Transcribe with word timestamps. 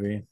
movie? 0.00 0.26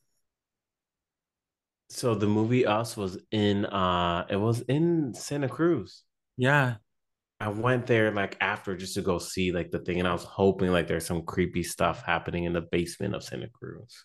So 1.91 2.15
the 2.15 2.27
movie 2.27 2.67
Us 2.67 2.97
was 2.97 3.19
in 3.31 3.65
uh 3.67 4.27
it 4.29 4.37
was 4.37 4.61
in 4.63 5.15
Santa 5.15 5.49
Cruz. 5.49 6.05
Yeah. 6.37 6.77
I 7.41 7.49
went 7.49 7.87
there 7.87 8.11
like 8.11 8.37
after 8.41 8.77
just 8.77 8.95
to 8.95 9.03
go 9.03 9.19
see 9.19 9.53
like 9.53 9.71
the 9.71 9.79
thing 9.79 9.99
and 9.99 10.09
I 10.09 10.13
was 10.13 10.25
hoping 10.25 10.71
like 10.73 10.89
there's 10.89 11.07
some 11.07 11.23
creepy 11.23 11.63
stuff 11.63 12.03
happening 12.05 12.45
in 12.45 12.53
the 12.53 12.61
basement 12.61 13.15
of 13.15 13.23
Santa 13.23 13.49
Cruz. 13.49 14.05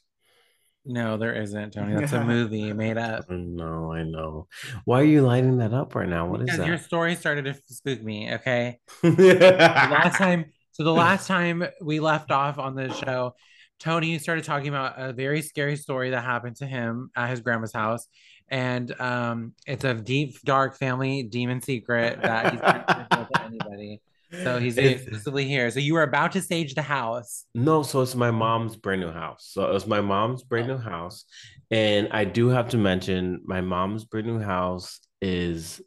No, 0.86 1.18
there 1.18 1.34
isn't, 1.34 1.74
Tony. 1.74 1.96
That's 2.00 2.12
a 2.14 2.24
movie 2.24 2.74
made 2.74 2.98
up. 2.98 3.26
No, 3.30 3.94
I 3.94 4.04
know. 4.04 4.48
Why 4.86 5.02
are 5.02 5.06
you 5.06 5.22
lighting 5.22 5.58
that 5.58 5.74
up 5.74 5.96
right 5.96 6.08
now? 6.10 6.28
What 6.28 6.42
is 6.42 6.46
Because 6.48 6.60
that? 6.60 6.68
your 6.68 6.78
story 6.78 7.16
started 7.16 7.46
to 7.46 7.56
spook 7.74 8.04
me, 8.04 8.34
okay? 8.36 8.80
Last 9.04 10.18
time, 10.18 10.46
so 10.72 10.84
the 10.84 10.92
last 10.94 11.28
time 11.28 11.64
we 11.82 12.00
left 12.00 12.32
off 12.32 12.60
on 12.60 12.76
the 12.76 12.94
show, 12.94 13.36
Tony 13.84 14.18
started 14.18 14.46
talking 14.46 14.70
about 14.70 14.94
a 14.97 15.12
very 15.12 15.42
scary 15.42 15.76
story 15.76 16.12
that 16.12 16.23
happened 16.23 16.55
to 16.55 16.66
him 16.66 17.12
at 17.18 17.30
his 17.30 17.41
grandma's 17.41 17.73
house. 17.73 18.07
And 18.48 18.98
um, 19.02 19.53
it's 19.67 19.84
a 19.84 19.94
deep, 19.94 20.40
dark 20.45 20.77
family 20.77 21.23
demon 21.23 21.62
secret 21.62 22.21
that 22.21 22.54
he's 22.54 22.62
not 22.62 22.88
going 22.88 22.99
to 22.99 23.07
tell 23.12 23.27
to 23.34 23.43
anybody. 23.43 24.02
So 24.31 24.57
he's 24.57 24.77
exclusively 24.77 25.45
here. 25.45 25.70
So 25.70 25.81
you 25.81 25.95
were 25.95 26.04
about 26.04 26.31
to 26.31 26.41
stage 26.41 26.76
the 26.76 26.81
house. 26.81 27.45
No, 27.54 27.84
so 27.84 28.02
it's 28.02 28.16
my 28.16 28.31
mom's 28.31 28.77
brand 28.77 29.02
new 29.02 29.12
house. 29.12 29.49
So 29.52 29.66
it 29.70 29.73
was 29.73 29.85
my 29.85 29.99
mom's 29.99 30.43
brand 30.43 30.68
new 30.68 30.77
house. 30.77 31.26
And 31.70 32.07
I 32.12 32.23
do 32.23 32.48
have 32.48 32.70
to 32.70 32.77
mention 32.77 33.41
my 33.43 33.59
mom's 33.59 34.05
brand 34.05 34.27
new 34.27 34.40
house 34.40 35.02
is 35.21 35.81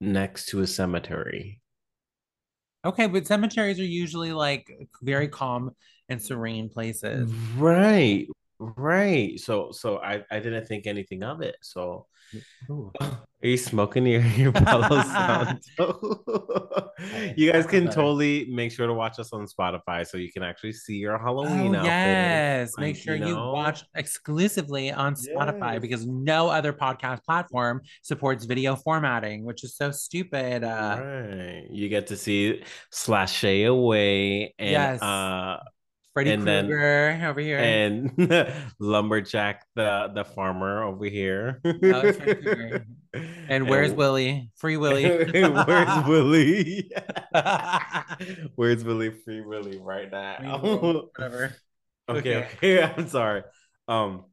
next 0.00 0.46
to 0.46 0.62
a 0.62 0.66
cemetery. 0.66 1.60
Okay, 2.84 3.06
but 3.06 3.26
cemeteries 3.26 3.80
are 3.80 3.84
usually 3.84 4.32
like 4.32 4.70
very 5.02 5.28
calm 5.28 5.74
and 6.08 6.20
serene 6.22 6.68
places. 6.68 7.30
Right, 7.56 8.26
right. 8.58 9.38
So 9.40 9.72
so 9.72 9.98
I, 9.98 10.24
I 10.30 10.38
didn't 10.38 10.66
think 10.66 10.86
anything 10.86 11.22
of 11.22 11.42
it. 11.42 11.56
So 11.60 12.06
Ooh. 12.70 12.92
Are 13.42 13.48
you 13.48 13.56
smoking 13.56 14.04
your, 14.06 14.20
your 14.36 14.52
Palo 14.52 15.00
Santo? 15.02 16.24
you 17.36 17.52
guys 17.52 17.66
can 17.66 17.84
totally 17.86 18.46
make 18.50 18.72
sure 18.72 18.86
to 18.86 18.92
watch 18.94 19.18
us 19.20 19.32
on 19.32 19.46
Spotify 19.46 20.06
so 20.06 20.16
you 20.18 20.32
can 20.32 20.42
actually 20.42 20.72
see 20.72 20.96
your 20.96 21.18
Halloween 21.18 21.74
Oh, 21.76 21.78
outfit. 21.78 21.84
yes. 21.92 22.72
Make 22.78 22.96
sure 22.96 23.14
you 23.14 23.28
you 23.28 23.36
watch 23.36 23.84
exclusively 23.94 24.90
on 24.90 25.14
Spotify 25.14 25.74
Yes. 25.74 25.80
because 25.82 26.06
no 26.06 26.48
other 26.48 26.72
podcast 26.72 27.22
platform 27.24 27.82
supports 28.02 28.44
video 28.44 28.74
formatting, 28.74 29.44
which 29.44 29.62
is 29.64 29.76
so 29.76 29.90
stupid. 29.92 30.64
Uh, 30.64 30.96
right. 31.00 31.66
You 31.70 31.88
get 31.88 32.08
to 32.08 32.16
see 32.16 32.62
Slash 32.90 33.44
Away 33.44 34.54
and 34.58 34.70
Yes. 34.70 35.02
uh 35.02 35.58
Freddy 36.18 36.30
And 36.32 36.46
then- 36.46 36.66
Krueger 36.66 37.20
over 37.30 37.40
here. 37.40 37.58
and 37.58 38.10
Lumberjack 38.80 39.64
the 39.76 40.10
the 40.14 40.24
farmer 40.24 40.82
over 40.82 41.04
here. 41.04 41.60
Krueger. 41.64 42.84
and 43.48 43.68
where's 43.68 43.92
Willie? 43.92 44.50
Free 44.56 44.76
Willie. 44.76 45.06
Where's 45.32 46.06
Willie? 46.06 46.90
Where's 48.56 48.84
Willie? 48.84 49.10
Free 49.24 49.40
Willie 49.42 49.78
right 49.78 50.10
now. 50.10 50.58
Whatever. 50.58 51.54
okay, 52.08 52.48
okay. 52.56 52.82
I'm 52.82 53.08
sorry. 53.08 53.42
Um. 53.86 54.24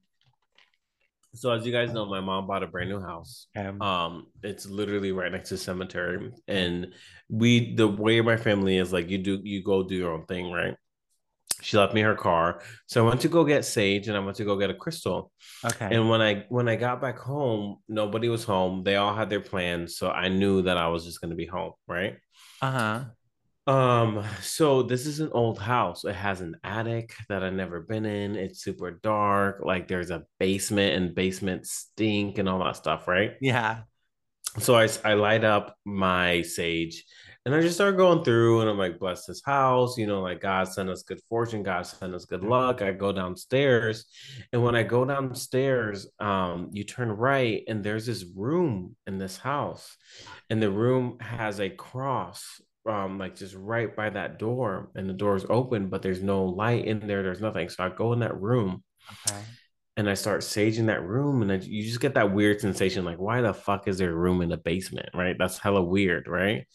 So 1.35 1.51
as 1.51 1.65
you 1.65 1.71
guys 1.73 1.91
know, 1.91 2.05
my 2.05 2.21
mom 2.21 2.47
bought 2.47 2.63
a 2.63 2.67
brand 2.67 2.89
new 2.89 3.01
house. 3.01 3.47
Um, 3.57 3.81
Um, 3.81 4.27
it's 4.41 4.65
literally 4.65 5.11
right 5.11 5.31
next 5.31 5.49
to 5.49 5.57
cemetery, 5.57 6.31
and 6.47 6.93
we 7.29 7.75
the 7.75 7.87
way 7.87 8.21
my 8.21 8.37
family 8.37 8.77
is 8.77 8.93
like 8.93 9.09
you 9.09 9.17
do 9.17 9.39
you 9.43 9.61
go 9.61 9.83
do 9.83 9.95
your 9.95 10.13
own 10.13 10.25
thing, 10.25 10.49
right? 10.51 10.75
She 11.61 11.77
left 11.77 11.93
me 11.93 12.01
her 12.01 12.15
car, 12.15 12.61
so 12.85 13.05
I 13.05 13.07
went 13.07 13.21
to 13.21 13.27
go 13.27 13.43
get 13.43 13.65
sage, 13.65 14.07
and 14.07 14.17
I 14.17 14.19
went 14.19 14.37
to 14.37 14.45
go 14.45 14.57
get 14.57 14.69
a 14.69 14.73
crystal. 14.73 15.31
okay. 15.63 15.89
And 15.91 16.09
when 16.09 16.21
I 16.21 16.45
when 16.49 16.67
I 16.67 16.75
got 16.75 17.01
back 17.01 17.17
home, 17.17 17.77
nobody 17.87 18.29
was 18.29 18.43
home. 18.43 18.83
They 18.83 18.95
all 18.95 19.15
had 19.15 19.29
their 19.29 19.41
plans, 19.41 19.97
so 19.97 20.09
I 20.09 20.29
knew 20.29 20.61
that 20.63 20.77
I 20.77 20.87
was 20.87 21.05
just 21.05 21.21
gonna 21.21 21.35
be 21.35 21.45
home, 21.45 21.73
right? 21.87 22.17
Uh 22.61 22.71
huh. 22.71 23.03
Um, 23.67 24.23
so 24.41 24.83
this 24.83 25.07
is 25.07 25.19
an 25.19 25.31
old 25.31 25.59
house. 25.59 26.05
It 26.05 26.13
has 26.15 26.41
an 26.41 26.55
attic 26.63 27.15
that 27.29 27.43
I've 27.43 27.53
never 27.53 27.81
been 27.81 28.05
in. 28.05 28.35
It's 28.35 28.61
super 28.61 28.91
dark. 28.91 29.61
Like 29.65 29.87
there's 29.87 30.11
a 30.11 30.23
basement 30.39 30.95
and 30.95 31.15
basement 31.15 31.65
stink 31.65 32.37
and 32.37 32.47
all 32.47 32.63
that 32.63 32.75
stuff, 32.75 33.07
right? 33.07 33.33
Yeah. 33.41 33.81
So 34.59 34.75
I 34.75 34.87
I 35.03 35.13
light 35.13 35.43
up 35.43 35.77
my 35.85 36.41
sage 36.41 37.03
and 37.45 37.53
I 37.53 37.61
just 37.61 37.75
start 37.75 37.97
going 37.97 38.23
through 38.23 38.61
and 38.61 38.69
I'm 38.69 38.77
like, 38.77 38.99
bless 38.99 39.25
this 39.25 39.41
house, 39.45 39.97
you 39.97 40.07
know, 40.07 40.21
like 40.21 40.41
God 40.41 40.67
send 40.67 40.89
us 40.89 41.03
good 41.03 41.21
fortune, 41.29 41.61
God 41.61 41.83
send 41.85 42.15
us 42.15 42.25
good 42.25 42.43
luck. 42.43 42.81
I 42.81 42.91
go 42.91 43.11
downstairs, 43.11 44.05
and 44.51 44.63
when 44.63 44.75
I 44.75 44.83
go 44.83 45.05
downstairs, 45.05 46.07
um, 46.19 46.69
you 46.71 46.83
turn 46.83 47.09
right, 47.09 47.63
and 47.67 47.83
there's 47.83 48.05
this 48.07 48.25
room 48.35 48.95
in 49.05 49.19
this 49.19 49.37
house, 49.37 49.95
and 50.49 50.61
the 50.61 50.71
room 50.71 51.19
has 51.19 51.59
a 51.59 51.69
cross, 51.69 52.61
um, 52.89 53.19
like 53.19 53.35
just 53.35 53.55
right 53.55 53.95
by 53.95 54.09
that 54.09 54.39
door, 54.39 54.89
and 54.95 55.07
the 55.07 55.13
door 55.13 55.35
is 55.35 55.45
open, 55.49 55.89
but 55.89 56.01
there's 56.01 56.23
no 56.23 56.45
light 56.45 56.85
in 56.85 57.05
there, 57.05 57.21
there's 57.21 57.41
nothing. 57.41 57.69
So 57.69 57.83
I 57.83 57.89
go 57.89 58.13
in 58.13 58.19
that 58.19 58.39
room 58.41 58.83
Okay. 59.27 59.39
And 59.97 60.09
I 60.09 60.13
start 60.13 60.41
saging 60.41 60.87
that 60.87 61.03
room, 61.03 61.41
and 61.41 61.51
I, 61.51 61.55
you 61.55 61.83
just 61.83 62.01
get 62.01 62.15
that 62.15 62.33
weird 62.33 62.59
sensation, 62.59 63.05
like, 63.05 63.17
why 63.17 63.41
the 63.41 63.53
fuck 63.53 63.87
is 63.87 63.97
there 63.97 64.11
a 64.11 64.15
room 64.15 64.41
in 64.41 64.49
the 64.49 64.57
basement, 64.57 65.09
right? 65.13 65.35
That's 65.37 65.57
hella 65.57 65.83
weird, 65.83 66.27
right? 66.27 66.65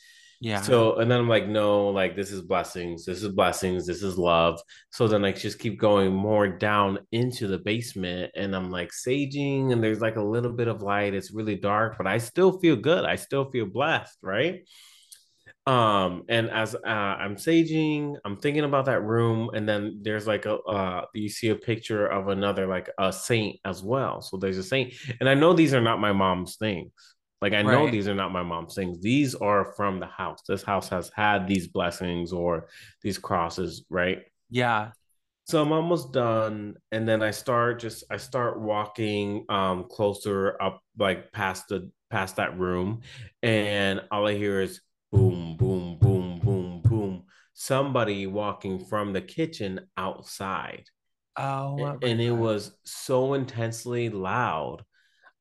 Yeah. 0.43 0.63
So, 0.63 0.97
and 0.97 1.11
then 1.11 1.21
I'm 1.21 1.29
like, 1.29 1.47
no, 1.47 1.89
like 1.89 2.17
this 2.17 2.33
is 2.33 2.41
blessings, 2.41 3.05
this 3.05 3.23
is 3.23 3.29
blessings, 3.29 3.87
this 3.87 4.03
is 4.03 4.17
love. 4.17 4.59
So 4.91 5.07
then 5.07 5.23
I 5.23 5.33
just 5.33 5.59
keep 5.59 5.79
going 5.79 6.15
more 6.15 6.49
down 6.49 7.01
into 7.13 7.47
the 7.47 7.59
basement, 7.59 8.33
and 8.35 8.57
I'm 8.57 8.71
like 8.71 8.91
saging, 8.91 9.71
and 9.71 9.85
there's 9.85 10.01
like 10.01 10.17
a 10.17 10.23
little 10.23 10.53
bit 10.53 10.69
of 10.69 10.81
light. 10.81 11.13
It's 11.13 11.31
really 11.31 11.57
dark, 11.57 11.99
but 11.99 12.07
I 12.07 12.17
still 12.17 12.59
feel 12.59 12.77
good. 12.77 13.05
I 13.05 13.17
still 13.17 13.51
feel 13.51 13.67
blessed, 13.67 14.17
right? 14.23 14.67
Um, 15.67 16.25
and 16.29 16.51
as 16.51 16.75
uh, 16.75 16.79
I'm 16.89 17.37
saging, 17.37 18.17
I'm 18.25 18.37
thinking 18.39 18.65
about 18.65 18.87
that 18.87 19.03
room, 19.03 19.51
and 19.55 19.69
then 19.69 20.01
there's 20.03 20.27
like 20.27 20.47
a 20.47 20.57
uh, 20.59 21.05
you 21.15 21.29
see 21.29 21.51
a 21.51 21.57
picture 21.57 22.07
of 22.07 22.29
another 22.29 22.67
like 22.67 22.89
a 22.99 23.13
saint 23.13 23.61
as 23.65 23.83
well. 23.83 24.21
So 24.23 24.37
there's 24.37 24.59
a 24.59 24.63
saint, 24.65 24.95
and 25.21 25.29
I 25.29 25.35
know 25.35 25.53
these 25.53 25.75
are 25.75 25.81
not 25.81 26.01
my 26.01 26.13
mom's 26.13 26.57
things. 26.57 26.93
Like 27.43 27.53
I 27.53 27.63
know 27.63 27.89
these 27.89 28.09
are 28.09 28.15
not 28.15 28.33
my 28.33 28.43
mom's 28.43 28.75
things. 28.75 29.01
These 29.01 29.35
are 29.35 29.73
from 29.77 30.01
the 30.01 30.07
house. 30.07 30.43
This 30.49 30.63
house 30.63 30.89
has 30.89 31.11
had 31.15 31.47
these 31.47 31.69
blessings 31.69 32.33
or 32.33 32.69
these 33.03 33.19
crosses, 33.19 33.85
right? 33.91 34.19
yeah. 34.51 34.93
So 35.45 35.61
I'm 35.61 35.73
almost 35.73 36.13
done, 36.13 36.77
and 36.93 37.09
then 37.09 37.23
I 37.23 37.33
start 37.33 37.81
just 37.81 38.05
I 38.11 38.17
start 38.19 38.61
walking 38.61 39.47
um 39.49 39.87
closer 39.91 40.57
up, 40.63 40.81
like 40.99 41.33
past 41.33 41.69
the 41.69 41.91
past 42.11 42.37
that 42.37 42.59
room, 42.59 43.01
and 43.43 44.03
all 44.11 44.29
I 44.29 44.35
hear 44.35 44.61
is 44.61 44.81
boom, 45.13 45.57
boom, 45.57 45.99
boom, 45.99 46.39
boom, 46.41 46.83
boom. 46.83 47.25
Somebody 47.55 48.27
walking 48.27 48.85
from 48.85 49.13
the 49.13 49.21
kitchen 49.23 49.89
outside, 49.97 50.85
Oh. 51.37 51.99
and 52.03 52.21
it 52.21 52.33
was 52.33 52.77
so 52.85 53.35
intensely 53.35 54.09
loud. 54.09 54.85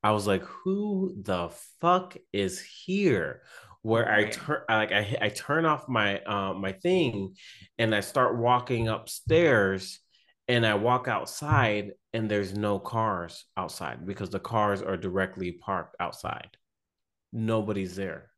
I 0.02 0.12
was 0.12 0.26
like, 0.26 0.42
"Who 0.42 1.14
the 1.22 1.50
fuck 1.80 2.16
is 2.32 2.60
here?" 2.60 3.42
Where 3.82 4.10
I 4.12 4.30
turn, 4.30 4.62
like 4.68 4.92
I 4.92 5.16
I 5.20 5.28
turn 5.30 5.64
off 5.64 5.88
my 5.88 6.20
uh, 6.24 6.54
my 6.54 6.72
thing, 6.72 7.36
and 7.78 7.94
I 7.94 8.00
start 8.00 8.36
walking 8.36 8.88
upstairs, 8.88 10.00
and 10.48 10.66
I 10.66 10.74
walk 10.74 11.08
outside, 11.08 11.92
and 12.12 12.30
there's 12.30 12.54
no 12.54 12.78
cars 12.78 13.46
outside 13.56 14.04
because 14.06 14.30
the 14.30 14.40
cars 14.40 14.82
are 14.82 14.96
directly 14.98 15.52
parked 15.52 15.96
outside. 16.00 16.56
Nobody's 17.32 17.96
there. 17.96 18.29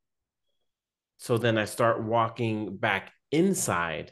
So 1.23 1.39
then 1.39 1.57
I 1.57 1.67
start 1.67 2.03
walking 2.03 2.79
back 2.79 3.13
inside, 3.31 4.11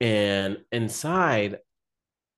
and 0.00 0.58
inside 0.72 1.60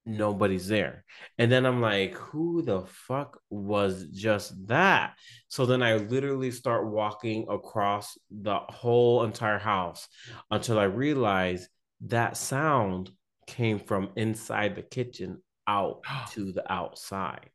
nobody's 0.05 0.69
there. 0.69 1.07
And 1.39 1.51
then 1.51 1.65
I'm 1.65 1.81
like, 1.81 2.13
who 2.13 2.61
the 2.61 2.83
fuck 2.83 3.41
was 3.49 4.05
just 4.13 4.67
that? 4.67 5.15
So 5.49 5.65
then 5.65 5.83
I 5.83 5.95
literally 5.95 6.51
start 6.51 6.87
walking 6.87 7.47
across 7.49 8.19
the 8.31 8.59
whole 8.69 9.25
entire 9.25 9.59
house 9.59 10.07
until 10.51 10.79
I 10.79 10.85
realize 10.85 11.67
that 12.03 12.37
sound 12.37 13.11
came 13.47 13.79
from 13.79 14.11
inside 14.17 14.75
the 14.75 14.83
kitchen 14.83 15.43
out 15.67 16.03
to 16.33 16.53
the 16.53 16.71
outside. 16.71 17.49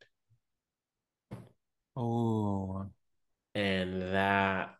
Oh. 1.95 2.87
And 3.53 4.01
that 4.01 4.77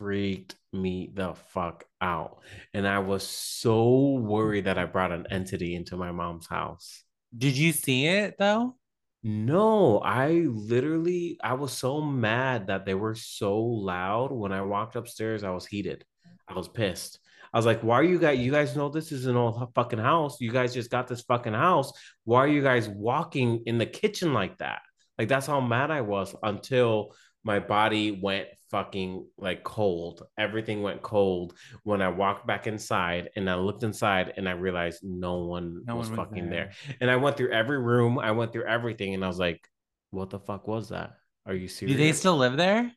freaked 0.00 0.56
me 0.72 1.10
the 1.12 1.34
fuck 1.52 1.84
out. 2.00 2.38
And 2.72 2.88
I 2.88 3.00
was 3.00 3.22
so 3.22 4.14
worried 4.14 4.64
that 4.64 4.78
I 4.78 4.86
brought 4.86 5.12
an 5.12 5.26
entity 5.30 5.76
into 5.76 5.96
my 5.96 6.10
mom's 6.10 6.46
house. 6.46 7.04
Did 7.36 7.56
you 7.56 7.72
see 7.72 8.06
it 8.06 8.36
though? 8.38 8.76
No, 9.22 9.98
I 9.98 10.46
literally 10.48 11.38
I 11.44 11.52
was 11.52 11.72
so 11.72 12.00
mad 12.00 12.68
that 12.68 12.86
they 12.86 12.94
were 12.94 13.14
so 13.14 13.58
loud. 13.58 14.32
When 14.32 14.52
I 14.52 14.62
walked 14.62 14.96
upstairs, 14.96 15.44
I 15.44 15.50
was 15.50 15.66
heated. 15.66 16.04
I 16.48 16.54
was 16.54 16.66
pissed. 16.66 17.20
I 17.52 17.58
was 17.58 17.66
like, 17.66 17.82
why 17.82 17.96
are 17.96 18.04
you 18.04 18.18
guys? 18.18 18.38
You 18.38 18.50
guys 18.50 18.74
know 18.74 18.88
this 18.88 19.12
is 19.12 19.26
an 19.26 19.36
old 19.36 19.74
fucking 19.74 19.98
house. 19.98 20.40
You 20.40 20.50
guys 20.50 20.72
just 20.72 20.90
got 20.90 21.08
this 21.08 21.20
fucking 21.22 21.52
house. 21.52 21.92
Why 22.24 22.38
are 22.38 22.48
you 22.48 22.62
guys 22.62 22.88
walking 22.88 23.64
in 23.66 23.76
the 23.76 23.86
kitchen 23.86 24.32
like 24.32 24.56
that? 24.58 24.80
Like 25.18 25.28
that's 25.28 25.46
how 25.46 25.60
mad 25.60 25.90
I 25.90 26.00
was 26.00 26.34
until 26.42 27.12
my 27.44 27.58
body 27.58 28.10
went 28.12 28.48
fucking 28.70 29.26
like 29.38 29.64
cold. 29.64 30.22
Everything 30.38 30.82
went 30.82 31.02
cold 31.02 31.54
when 31.84 32.02
I 32.02 32.08
walked 32.08 32.46
back 32.46 32.66
inside 32.66 33.30
and 33.36 33.48
I 33.48 33.54
looked 33.54 33.82
inside 33.82 34.34
and 34.36 34.48
I 34.48 34.52
realized 34.52 35.00
no 35.02 35.38
one 35.38 35.82
no 35.86 35.96
was 35.96 36.08
one 36.08 36.16
fucking 36.16 36.50
there. 36.50 36.70
there. 36.86 36.96
And 37.00 37.10
I 37.10 37.16
went 37.16 37.36
through 37.36 37.52
every 37.52 37.78
room, 37.78 38.18
I 38.18 38.32
went 38.32 38.52
through 38.52 38.66
everything, 38.66 39.14
and 39.14 39.24
I 39.24 39.28
was 39.28 39.38
like, 39.38 39.66
what 40.10 40.30
the 40.30 40.38
fuck 40.38 40.68
was 40.68 40.90
that? 40.90 41.12
Are 41.46 41.54
you 41.54 41.68
serious? 41.68 41.96
Do 41.96 42.02
they 42.02 42.12
still 42.12 42.36
live 42.36 42.56
there? 42.56 42.92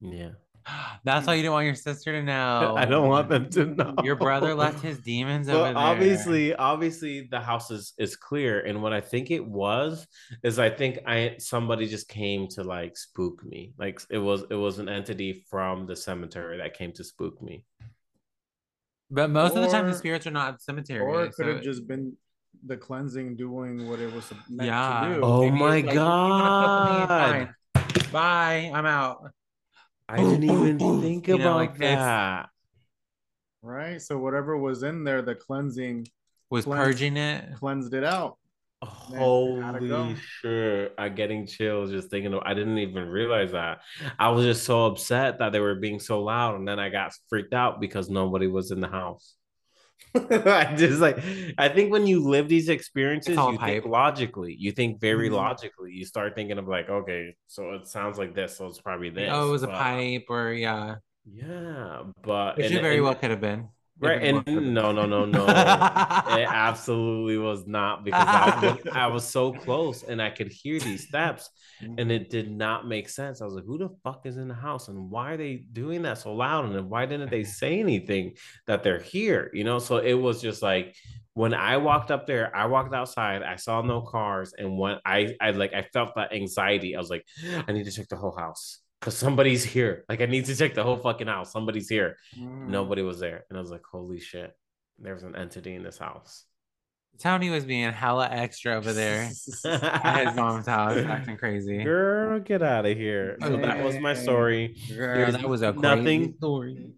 Yeah. 0.00 0.32
That's 1.04 1.26
why 1.26 1.34
mm. 1.34 1.38
you 1.38 1.42
don't 1.44 1.52
want 1.52 1.66
your 1.66 1.74
sister 1.74 2.12
to 2.12 2.22
know. 2.22 2.74
I 2.78 2.84
don't 2.84 3.08
want 3.08 3.28
them 3.28 3.48
to 3.50 3.66
know. 3.66 3.94
Your 4.02 4.16
brother 4.16 4.54
left 4.64 4.82
his 4.82 4.98
demons 4.98 5.46
well, 5.46 5.58
over 5.58 5.68
there. 5.68 5.76
Obviously, 5.76 6.54
obviously 6.54 7.28
the 7.30 7.40
house 7.40 7.70
is 7.70 7.94
is 7.98 8.16
clear. 8.16 8.60
And 8.60 8.82
what 8.82 8.92
I 8.92 9.00
think 9.00 9.30
it 9.30 9.44
was 9.44 10.06
is 10.42 10.58
I 10.58 10.70
think 10.70 10.98
I 11.06 11.36
somebody 11.38 11.86
just 11.86 12.08
came 12.08 12.48
to 12.48 12.64
like 12.64 12.96
spook 12.96 13.44
me. 13.44 13.74
Like 13.78 14.00
it 14.10 14.18
was 14.18 14.44
it 14.50 14.56
was 14.56 14.78
an 14.78 14.88
entity 14.88 15.44
from 15.50 15.86
the 15.86 15.96
cemetery 15.96 16.58
that 16.58 16.74
came 16.74 16.92
to 16.92 17.04
spook 17.04 17.40
me. 17.42 17.64
But 19.10 19.30
most 19.30 19.54
or, 19.54 19.58
of 19.58 19.64
the 19.64 19.70
time 19.70 19.86
the 19.86 19.94
spirits 19.94 20.26
are 20.26 20.32
not 20.32 20.60
cemetery. 20.60 21.00
Or 21.00 21.24
it 21.24 21.32
could 21.34 21.46
so... 21.46 21.52
have 21.54 21.62
just 21.62 21.86
been 21.86 22.14
the 22.64 22.76
cleansing 22.76 23.36
doing 23.36 23.88
what 23.88 24.00
it 24.00 24.12
was 24.12 24.32
meant 24.48 24.68
yeah. 24.68 25.08
to 25.08 25.14
do. 25.14 25.20
Oh 25.22 25.42
Maybe 25.42 25.58
my 25.58 25.68
like, 25.68 25.94
god. 25.94 27.54
Bye. 28.12 28.70
I'm 28.74 28.86
out. 28.86 29.30
I 30.08 30.16
didn't 30.18 30.44
even 30.78 31.00
think 31.00 31.28
about 31.28 31.38
know, 31.38 31.56
like 31.56 31.78
that. 31.78 32.48
Right. 33.62 34.00
So 34.00 34.18
whatever 34.18 34.56
was 34.56 34.82
in 34.82 35.04
there, 35.04 35.22
the 35.22 35.34
cleansing 35.34 36.06
was 36.50 36.64
cleansed, 36.64 36.84
purging 36.84 37.16
it, 37.16 37.54
cleansed 37.56 37.94
it 37.94 38.04
out. 38.04 38.38
Holy 38.82 40.16
shit! 40.16 40.94
I'm 40.98 41.14
getting 41.14 41.46
chills 41.46 41.90
just 41.90 42.10
thinking 42.10 42.34
of 42.34 42.42
I 42.44 42.54
didn't 42.54 42.78
even 42.78 43.08
realize 43.08 43.52
that. 43.52 43.80
I 44.18 44.28
was 44.28 44.44
just 44.44 44.64
so 44.64 44.86
upset 44.86 45.38
that 45.38 45.52
they 45.52 45.60
were 45.60 45.74
being 45.74 45.98
so 45.98 46.22
loud, 46.22 46.56
and 46.56 46.68
then 46.68 46.78
I 46.78 46.90
got 46.90 47.12
freaked 47.28 47.54
out 47.54 47.80
because 47.80 48.10
nobody 48.10 48.46
was 48.46 48.70
in 48.70 48.80
the 48.80 48.88
house. 48.88 49.34
I 50.14 50.74
just 50.76 51.00
like 51.00 51.18
I 51.58 51.68
think 51.68 51.92
when 51.92 52.06
you 52.06 52.26
live 52.26 52.48
these 52.48 52.68
experiences, 52.68 53.36
you 53.36 53.58
think 53.58 53.84
logically. 53.84 54.56
You 54.58 54.72
think 54.72 55.00
very 55.00 55.26
mm-hmm. 55.26 55.36
logically. 55.36 55.92
You 55.92 56.04
start 56.04 56.34
thinking 56.34 56.58
of 56.58 56.68
like, 56.68 56.88
okay, 56.88 57.34
so 57.46 57.72
it 57.72 57.86
sounds 57.86 58.18
like 58.18 58.34
this, 58.34 58.56
so 58.56 58.66
it's 58.66 58.80
probably 58.80 59.10
this. 59.10 59.30
Oh, 59.32 59.48
it 59.48 59.50
was 59.50 59.62
but, 59.62 59.70
a 59.70 59.74
pipe, 59.74 60.24
or 60.28 60.52
yeah, 60.52 60.96
yeah. 61.30 62.02
But 62.22 62.58
it 62.58 62.72
very 62.80 62.96
and, 62.96 63.04
well 63.04 63.14
could 63.14 63.30
have 63.30 63.40
been. 63.40 63.68
Right, 63.98 64.22
and 64.22 64.44
no, 64.74 64.92
no, 64.92 65.06
no, 65.06 65.24
no, 65.24 65.44
it 65.46 65.54
absolutely 66.52 67.38
was 67.38 67.66
not 67.66 68.04
because 68.04 68.28
I 68.30 68.54
was, 68.60 68.78
I 68.92 69.06
was 69.06 69.24
so 69.26 69.52
close 69.54 70.02
and 70.02 70.20
I 70.20 70.28
could 70.28 70.52
hear 70.52 70.78
these 70.78 71.04
steps, 71.04 71.48
and 71.96 72.12
it 72.12 72.28
did 72.28 72.50
not 72.50 72.86
make 72.86 73.08
sense. 73.08 73.40
I 73.40 73.46
was 73.46 73.54
like, 73.54 73.64
"Who 73.64 73.78
the 73.78 73.88
fuck 74.04 74.26
is 74.26 74.36
in 74.36 74.48
the 74.48 74.54
house, 74.54 74.88
and 74.88 75.10
why 75.10 75.32
are 75.32 75.36
they 75.38 75.64
doing 75.72 76.02
that 76.02 76.18
so 76.18 76.34
loud? 76.34 76.66
And 76.66 76.90
why 76.90 77.06
didn't 77.06 77.30
they 77.30 77.44
say 77.60 77.80
anything 77.80 78.34
that 78.66 78.82
they're 78.82 79.00
here?" 79.00 79.50
You 79.54 79.64
know, 79.64 79.78
so 79.78 79.96
it 79.96 80.14
was 80.14 80.42
just 80.42 80.60
like 80.60 80.94
when 81.32 81.54
I 81.54 81.78
walked 81.78 82.10
up 82.10 82.26
there, 82.26 82.54
I 82.54 82.66
walked 82.66 82.94
outside, 82.94 83.42
I 83.42 83.56
saw 83.56 83.80
no 83.80 84.02
cars, 84.02 84.52
and 84.58 84.76
when 84.78 84.98
I, 85.06 85.36
I 85.40 85.50
like, 85.52 85.72
I 85.74 85.82
felt 85.82 86.14
that 86.16 86.34
anxiety. 86.34 86.94
I 86.96 86.98
was 86.98 87.10
like, 87.10 87.24
I 87.66 87.72
need 87.72 87.84
to 87.84 87.92
check 87.92 88.08
the 88.08 88.16
whole 88.16 88.36
house 88.36 88.80
because 89.06 89.16
somebody's 89.16 89.62
here. 89.62 90.04
Like 90.08 90.20
I 90.20 90.26
need 90.26 90.46
to 90.46 90.56
check 90.56 90.74
the 90.74 90.82
whole 90.82 90.96
fucking 90.96 91.28
house. 91.28 91.52
Somebody's 91.52 91.88
here. 91.88 92.16
Mm. 92.36 92.66
Nobody 92.66 93.02
was 93.02 93.20
there. 93.20 93.44
And 93.48 93.56
I 93.56 93.60
was 93.60 93.70
like, 93.70 93.84
holy 93.88 94.18
shit, 94.18 94.52
there's 94.98 95.22
an 95.22 95.36
entity 95.36 95.76
in 95.76 95.84
this 95.84 95.96
house. 95.96 96.44
Tony 97.20 97.48
was 97.48 97.64
being 97.64 97.92
hella 97.92 98.28
extra 98.28 98.74
over 98.74 98.92
there 98.92 99.30
at 99.64 100.26
his 100.26 100.36
mom's 100.36 100.66
house, 100.66 100.98
acting 100.98 101.36
crazy. 101.36 101.84
Girl, 101.84 102.40
get 102.40 102.64
out 102.64 102.84
of 102.84 102.96
here. 102.96 103.38
So 103.40 103.56
that 103.58 103.84
was 103.84 103.96
my 104.00 104.12
story. 104.12 104.76
Girl, 104.92 105.30
that 105.30 105.48
was 105.48 105.62
a 105.62 105.72
nothing 105.72 106.34
story. 106.38 106.90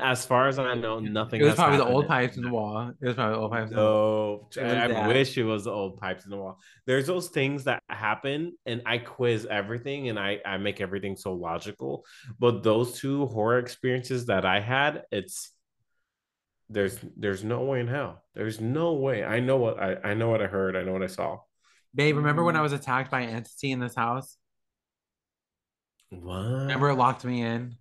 As 0.00 0.24
far 0.24 0.48
as 0.48 0.58
I 0.58 0.72
know, 0.72 1.00
nothing. 1.00 1.40
It 1.40 1.44
was 1.44 1.54
probably 1.54 1.76
the 1.76 1.84
old 1.84 2.08
pipes 2.08 2.38
in 2.38 2.44
the 2.44 2.50
wall. 2.50 2.92
It 2.98 3.06
was 3.06 3.14
probably 3.14 3.34
the 3.34 3.40
old 3.40 3.52
pipes. 3.52 3.70
No, 3.72 4.48
I 4.56 4.88
that. 4.88 5.08
wish 5.08 5.36
it 5.36 5.44
was 5.44 5.64
the 5.64 5.70
old 5.70 5.98
pipes 5.98 6.24
in 6.24 6.30
the 6.30 6.38
wall. 6.38 6.58
There's 6.86 7.06
those 7.06 7.28
things 7.28 7.64
that 7.64 7.82
happen, 7.90 8.56
and 8.64 8.80
I 8.86 8.96
quiz 8.96 9.44
everything, 9.44 10.08
and 10.08 10.18
I 10.18 10.40
I 10.46 10.56
make 10.56 10.80
everything 10.80 11.16
so 11.16 11.34
logical. 11.34 12.06
But 12.38 12.62
those 12.62 12.98
two 12.98 13.26
horror 13.26 13.58
experiences 13.58 14.26
that 14.26 14.46
I 14.46 14.60
had, 14.60 15.02
it's 15.12 15.50
there's 16.70 16.98
there's 17.14 17.44
no 17.44 17.64
way 17.64 17.80
in 17.80 17.88
hell. 17.88 18.22
There's 18.34 18.60
no 18.62 18.94
way. 18.94 19.24
I 19.24 19.40
know 19.40 19.58
what 19.58 19.78
I 19.78 19.96
I 20.02 20.14
know 20.14 20.30
what 20.30 20.40
I 20.40 20.46
heard. 20.46 20.74
I 20.74 20.84
know 20.84 20.92
what 20.92 21.02
I 21.02 21.08
saw. 21.08 21.40
Babe, 21.94 22.16
remember 22.16 22.44
when 22.44 22.56
I 22.56 22.62
was 22.62 22.72
attacked 22.72 23.10
by 23.10 23.20
an 23.20 23.28
entity 23.28 23.72
in 23.72 23.80
this 23.80 23.94
house? 23.94 24.38
What? 26.08 26.34
Remember 26.36 26.88
it 26.88 26.94
locked 26.94 27.26
me 27.26 27.42
in? 27.42 27.76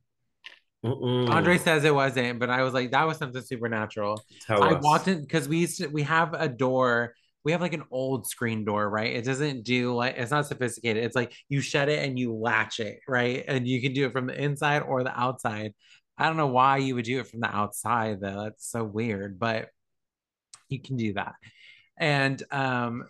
Mm-mm. 0.86 1.30
Andre 1.30 1.58
says 1.58 1.84
it 1.84 1.94
wasn't, 1.94 2.40
but 2.40 2.50
I 2.50 2.62
was 2.62 2.74
like, 2.74 2.92
that 2.92 3.08
was 3.08 3.18
something 3.18 3.42
supernatural. 3.42 4.24
Tell 4.42 4.64
I 4.64 4.74
us. 4.74 4.84
walked 4.84 5.08
in 5.08 5.22
because 5.22 5.48
we 5.48 5.58
used 5.58 5.80
to, 5.80 5.88
we 5.88 6.04
have 6.04 6.34
a 6.34 6.48
door. 6.48 7.16
We 7.44 7.52
have 7.52 7.62
like 7.62 7.74
an 7.74 7.84
old 7.92 8.28
screen 8.28 8.66
door, 8.66 8.90
right? 8.90 9.14
It 9.16 9.24
doesn't 9.24 9.64
do 9.64 9.94
like 9.94 10.16
it's 10.18 10.32
not 10.32 10.48
sophisticated. 10.48 11.04
It's 11.04 11.16
like 11.16 11.34
you 11.48 11.62
shut 11.62 11.90
it 11.90 12.04
and 12.04 12.18
you 12.18 12.34
latch 12.34 12.80
it, 12.80 13.00
right? 13.08 13.44
And 13.48 13.68
you 13.68 13.82
can 13.82 13.94
do 13.94 14.06
it 14.06 14.14
from 14.14 14.28
the 14.28 14.40
inside 14.40 14.82
or 14.82 15.04
the 15.04 15.20
outside. 15.20 15.74
I 16.18 16.26
don't 16.26 16.38
know 16.38 16.48
why 16.48 16.78
you 16.78 16.96
would 16.96 17.06
do 17.06 17.20
it 17.20 17.28
from 17.28 17.42
the 17.42 17.56
outside 17.56 18.20
though. 18.20 18.44
That's 18.44 18.70
so 18.70 18.84
weird, 18.84 19.38
but 19.38 19.70
you 20.70 20.80
can 20.82 20.98
do 20.98 21.14
that. 21.14 21.34
And 21.98 22.42
um 22.52 23.06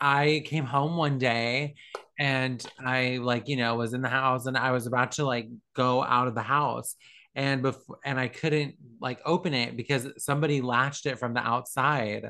I 0.00 0.42
came 0.46 0.64
home 0.64 0.96
one 0.96 1.18
day 1.18 1.74
and 2.18 2.64
I 2.78 3.18
like, 3.20 3.48
you 3.48 3.56
know, 3.56 3.76
was 3.76 3.94
in 3.94 4.02
the 4.02 4.08
house 4.08 4.46
and 4.46 4.56
I 4.56 4.72
was 4.72 4.86
about 4.86 5.12
to 5.12 5.24
like 5.24 5.48
go 5.74 6.02
out 6.02 6.28
of 6.28 6.34
the 6.34 6.42
house 6.42 6.94
and 7.34 7.62
before 7.62 7.98
and 8.04 8.18
I 8.18 8.28
couldn't 8.28 8.74
like 9.00 9.20
open 9.24 9.54
it 9.54 9.76
because 9.76 10.08
somebody 10.18 10.60
latched 10.60 11.06
it 11.06 11.18
from 11.18 11.34
the 11.34 11.40
outside 11.40 12.24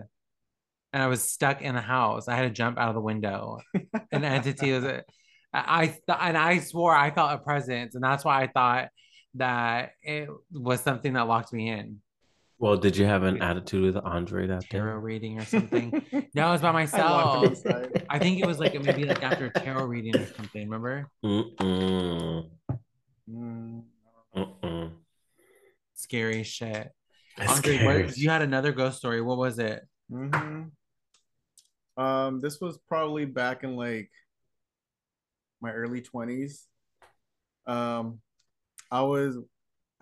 and 0.93 1.03
I 1.03 1.07
was 1.07 1.23
stuck 1.23 1.63
in 1.63 1.75
the 1.75 1.81
house. 1.81 2.29
I 2.29 2.37
had 2.37 2.43
to 2.43 2.51
jump 2.51 2.79
out 2.79 2.89
of 2.89 2.95
the 2.95 3.01
window. 3.01 3.59
An 4.13 4.25
entity 4.25 4.73
was 4.73 4.85
I, 4.85 5.03
I 5.53 5.97
and 6.29 6.37
I 6.37 6.59
swore 6.61 6.95
I 6.95 7.11
felt 7.11 7.33
a 7.33 7.39
presence 7.39 7.95
and 7.95 8.05
that's 8.05 8.25
why 8.25 8.43
I 8.43 8.47
thought 8.47 8.89
that 9.35 9.93
it 10.03 10.29
was 10.53 10.81
something 10.81 11.15
that 11.15 11.27
locked 11.27 11.53
me 11.53 11.71
in. 11.71 12.01
Well, 12.59 12.77
did 12.77 12.97
you 12.97 13.07
have 13.07 13.25
an 13.25 13.43
attitude 13.43 13.83
with 13.83 14.05
Andre 14.05 14.47
that 14.47 14.69
day? 14.69 14.79
tarot 14.79 14.99
reading 14.99 15.41
or 15.41 15.45
something? 15.45 15.91
no, 16.35 16.47
I 16.47 16.53
was 16.53 16.61
by 16.61 16.71
myself. 16.71 17.59
I, 17.67 17.89
I 18.09 18.19
think 18.21 18.39
it 18.39 18.47
was 18.47 18.61
like 18.61 18.81
maybe 18.81 19.05
like 19.05 19.21
after 19.21 19.47
a 19.47 19.51
tarot 19.51 19.87
reading 19.87 20.15
or 20.15 20.27
something. 20.27 20.69
Remember? 20.69 21.09
Mm-mm. 21.25 22.49
Mm-mm. 23.29 24.93
Scary 25.95 26.43
shit. 26.43 26.91
Andre, 27.39 27.85
what, 27.85 28.17
you 28.17 28.29
had 28.29 28.43
another 28.43 28.73
ghost 28.73 28.99
story. 28.99 29.21
What 29.21 29.39
was 29.39 29.59
it? 29.59 29.83
Mm-hmm. 30.11 32.03
Um, 32.03 32.41
this 32.41 32.61
was 32.61 32.79
probably 32.89 33.25
back 33.25 33.65
in 33.65 33.77
like 33.77 34.11
my 35.61 35.73
early 35.73 36.03
twenties. 36.03 36.67
Um, 37.67 38.21
I 38.91 39.03
was 39.03 39.39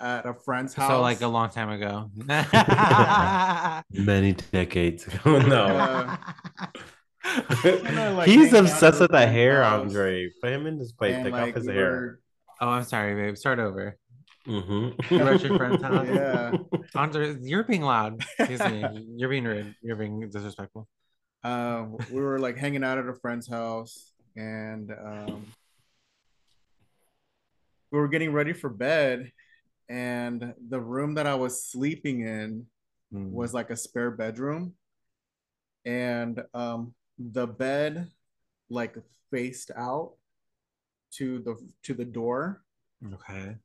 at 0.01 0.27
a 0.27 0.35
friend's 0.35 0.75
house. 0.75 0.91
So 0.91 1.01
like 1.01 1.21
a 1.21 1.29
long 1.29 1.51
time 1.51 1.71
ago. 1.71 2.11
Many 3.91 4.33
decades 4.33 5.07
ago. 5.07 5.39
No. 5.47 6.17
like 7.65 8.29
He's 8.29 8.53
obsessed 8.55 9.01
with 9.01 9.11
the 9.11 9.27
hair, 9.27 9.63
house. 9.63 9.83
Andre. 9.83 10.31
Put 10.43 10.53
him 10.53 10.67
in 10.67 10.79
this 10.79 10.93
place. 10.93 11.23
Take 11.23 11.33
like, 11.33 11.51
off 11.51 11.55
his 11.55 11.67
we 11.67 11.75
hair. 11.75 11.91
Were... 11.91 12.21
Oh, 12.61 12.69
I'm 12.69 12.85
sorry, 12.85 13.15
babe. 13.15 13.37
Start 13.37 13.59
over. 13.59 13.97
Mm-hmm. 14.47 15.15
You're 15.15 15.35
at 15.35 15.43
your 15.43 15.57
friend's 15.57 15.83
house. 15.83 16.07
Yeah. 16.09 16.53
Andre, 16.95 17.37
you're 17.41 17.65
being 17.65 17.83
loud. 17.83 18.25
Excuse 18.39 18.61
me. 18.61 19.07
You're 19.17 19.29
being 19.29 19.45
rude. 19.45 19.75
You're 19.83 19.97
being 19.97 20.29
disrespectful. 20.31 20.89
Um, 21.45 21.97
we 22.11 22.21
were 22.21 22.39
like 22.39 22.57
hanging 22.57 22.85
out 22.85 22.99
at 22.99 23.07
a 23.07 23.15
friend's 23.15 23.49
house 23.49 24.13
and 24.37 24.93
um 24.93 25.47
we 27.91 27.99
were 27.99 28.09
getting 28.09 28.33
ready 28.33 28.53
for 28.53 28.71
bed 28.71 29.33
and 29.91 30.55
the 30.69 30.81
room 30.81 31.15
that 31.15 31.27
I 31.27 31.35
was 31.35 31.65
sleeping 31.65 32.21
in 32.21 32.67
mm. 33.13 33.31
was 33.33 33.53
like 33.53 33.71
a 33.71 33.77
spare 33.77 34.13
bedroom, 34.13 34.75
and 35.85 36.41
um, 36.55 36.95
the 37.19 37.47
bed 37.47 38.09
like 38.71 38.97
faced 39.33 39.73
out 39.77 40.13
to 41.15 41.41
the 41.41 41.57
to 41.83 41.95
the 41.95 42.05
door. 42.05 42.63
Okay. 43.13 43.57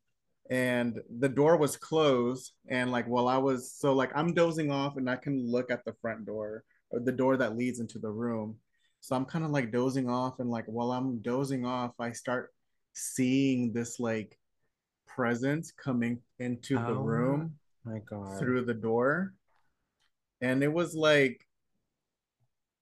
And 0.49 0.99
the 1.19 1.29
door 1.29 1.57
was 1.57 1.75
closed, 1.75 2.53
and 2.67 2.91
like 2.91 3.07
while 3.07 3.27
I 3.27 3.37
was 3.37 3.71
so 3.71 3.93
like 3.93 4.11
I'm 4.15 4.33
dozing 4.33 4.71
off, 4.71 4.97
and 4.97 5.09
I 5.09 5.15
can 5.15 5.49
look 5.49 5.71
at 5.71 5.83
the 5.85 5.95
front 6.01 6.25
door 6.25 6.63
or 6.91 6.99
the 6.99 7.11
door 7.11 7.37
that 7.37 7.57
leads 7.57 7.79
into 7.79 7.97
the 7.97 8.11
room. 8.11 8.57
So 9.01 9.15
I'm 9.15 9.25
kind 9.25 9.43
of 9.43 9.51
like 9.51 9.71
dozing 9.71 10.09
off, 10.09 10.39
and 10.39 10.49
like 10.49 10.65
while 10.65 10.91
I'm 10.91 11.19
dozing 11.19 11.65
off, 11.65 11.93
I 11.99 12.11
start 12.11 12.53
seeing 12.93 13.73
this 13.73 13.99
like 13.99 14.37
presence 15.07 15.71
coming 15.71 16.19
into 16.39 16.77
oh. 16.77 16.85
the 16.85 16.93
room 16.93 17.55
My 17.83 17.99
God. 18.09 18.37
through 18.39 18.65
the 18.65 18.73
door. 18.73 19.33
And 20.41 20.63
it 20.63 20.71
was 20.71 20.95
like, 20.95 21.45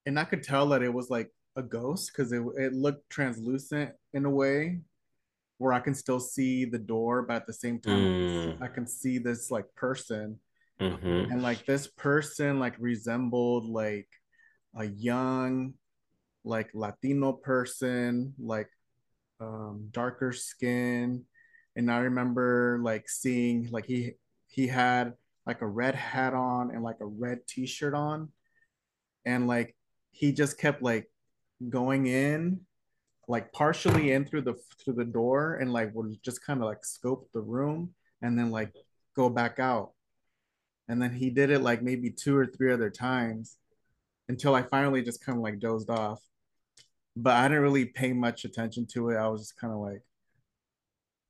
and 0.05 0.19
I 0.19 0.23
could 0.23 0.43
tell 0.43 0.69
that 0.69 0.83
it 0.83 0.93
was 0.93 1.09
like 1.09 1.31
a 1.55 1.63
ghost 1.63 2.11
because 2.11 2.31
it, 2.31 2.43
it 2.57 2.73
looked 2.73 3.09
translucent 3.09 3.91
in 4.13 4.25
a 4.25 4.29
way 4.29 4.79
where 5.63 5.73
I 5.73 5.79
can 5.79 5.95
still 5.95 6.19
see 6.19 6.65
the 6.65 6.77
door, 6.77 7.21
but 7.23 7.35
at 7.37 7.47
the 7.47 7.53
same 7.53 7.79
time, 7.79 8.03
Mm. 8.03 8.61
I 8.61 8.67
can 8.67 8.85
see 8.85 9.17
this 9.17 9.49
like 9.49 9.73
person. 9.75 10.39
Mhm. 10.79 11.31
And 11.31 11.41
like 11.41 11.65
this 11.65 11.87
person 11.87 12.59
like 12.59 12.75
resembled 12.79 13.65
like 13.65 14.09
a 14.75 14.85
young, 14.85 15.75
like 16.43 16.69
Latino 16.73 17.31
person, 17.31 18.33
like 18.37 18.69
um 19.39 19.87
darker 19.91 20.33
skin. 20.33 21.25
And 21.75 21.89
I 21.89 21.99
remember 21.99 22.79
like 22.83 23.09
seeing 23.09 23.69
like 23.71 23.85
he 23.85 24.13
he 24.47 24.67
had 24.67 25.13
like 25.45 25.61
a 25.61 25.67
red 25.67 25.95
hat 25.95 26.33
on 26.33 26.71
and 26.71 26.83
like 26.83 26.99
a 26.99 27.05
red 27.05 27.47
t-shirt 27.47 27.93
on. 27.93 28.31
And 29.25 29.47
like 29.47 29.75
he 30.11 30.33
just 30.33 30.57
kept 30.57 30.81
like 30.81 31.09
going 31.69 32.07
in 32.07 32.65
like 33.27 33.51
partially 33.53 34.11
in 34.11 34.25
through 34.25 34.41
the 34.41 34.55
through 34.83 34.93
the 34.93 35.05
door 35.05 35.55
and 35.55 35.71
like 35.71 35.93
would 35.95 36.17
just 36.23 36.43
kind 36.45 36.59
of 36.59 36.65
like 36.65 36.83
scope 36.85 37.29
the 37.33 37.41
room 37.41 37.93
and 38.21 38.37
then 38.37 38.51
like 38.51 38.73
go 39.15 39.29
back 39.29 39.59
out 39.59 39.91
and 40.89 41.01
then 41.01 41.13
he 41.13 41.29
did 41.29 41.49
it 41.49 41.61
like 41.61 41.81
maybe 41.81 42.09
two 42.09 42.35
or 42.35 42.45
three 42.45 42.71
other 42.73 42.89
times 42.89 43.57
until 44.27 44.53
i 44.55 44.61
finally 44.61 45.01
just 45.01 45.23
kind 45.23 45.37
of 45.37 45.43
like 45.43 45.59
dozed 45.59 45.89
off 45.89 46.19
but 47.15 47.33
i 47.35 47.47
didn't 47.47 47.63
really 47.63 47.85
pay 47.85 48.11
much 48.11 48.43
attention 48.43 48.85
to 48.85 49.09
it 49.09 49.15
i 49.17 49.27
was 49.27 49.41
just 49.41 49.59
kind 49.59 49.71
of 49.73 49.79
like 49.79 50.01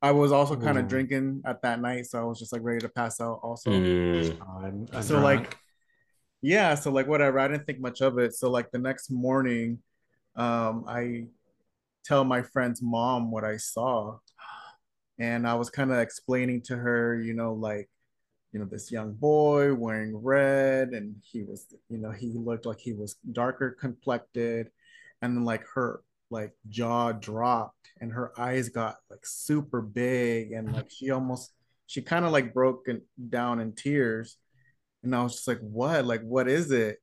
i 0.02 0.12
was 0.12 0.32
also 0.32 0.56
kind 0.56 0.78
of 0.78 0.86
Ooh. 0.86 0.90
drinking 0.90 1.42
at 1.46 1.62
that 1.62 1.80
night 1.80 2.06
so 2.08 2.20
i 2.20 2.24
was 2.24 2.40
just 2.40 2.52
like 2.54 2.64
ready 2.64 2.80
to 2.80 2.90
pass 2.90 3.22
out 3.22 3.40
also 3.44 3.70
Mm. 3.72 4.40
God, 4.40 4.90
a 4.94 5.04
so 5.04 5.20
drunk. 5.20 5.24
like 5.24 5.58
yeah 6.42 6.76
so 6.76 6.92
like 6.92 7.08
whatever 7.08 7.40
i 7.40 7.48
didn't 7.48 7.66
think 7.66 7.80
much 7.80 8.02
of 8.02 8.18
it 8.18 8.34
so 8.34 8.50
like 8.50 8.72
the 8.72 8.80
next 8.80 9.10
morning 9.12 9.80
um 10.36 10.86
i 10.88 11.26
tell 12.04 12.24
my 12.24 12.42
friend's 12.42 12.82
mom 12.82 13.32
what 13.32 13.44
i 13.44 13.58
saw. 13.58 14.18
And 15.20 15.48
i 15.48 15.54
was 15.54 15.70
kind 15.70 15.92
of 15.92 16.00
explaining 16.00 16.62
to 16.64 16.76
her 16.76 17.22
you 17.22 17.34
know 17.34 17.54
like 17.54 17.90
you 18.54 18.60
know 18.60 18.66
this 18.66 18.92
young 18.92 19.14
boy 19.14 19.74
wearing 19.74 20.16
red 20.16 20.90
and 20.90 21.16
he 21.24 21.44
was 21.44 21.66
you 21.90 21.98
know 21.98 22.12
he 22.12 22.32
looked 22.36 22.66
like 22.66 22.80
he 22.80 22.94
was 22.94 23.16
darker 23.32 23.72
complected. 23.72 24.70
And 25.22 25.36
then 25.36 25.46
like 25.46 25.66
her 25.74 26.02
like 26.30 26.54
jaw 26.70 27.12
dropped 27.14 27.90
and 28.00 28.12
her 28.12 28.32
eyes 28.40 28.70
got 28.70 28.98
like 29.10 29.26
super 29.26 29.82
big 29.82 30.52
and 30.52 30.74
like 30.74 30.90
she 30.90 31.12
almost 31.12 31.54
she 31.88 32.02
kind 32.02 32.26
of 32.26 32.32
like 32.32 32.54
broke 32.54 32.88
down 33.30 33.60
in 33.60 33.74
tears. 33.74 34.38
And 35.04 35.16
i 35.16 35.24
was 35.24 35.34
just 35.34 35.48
like 35.48 35.60
what? 35.60 36.06
Like 36.06 36.22
what 36.22 36.48
is 36.48 36.72
it? 36.72 36.98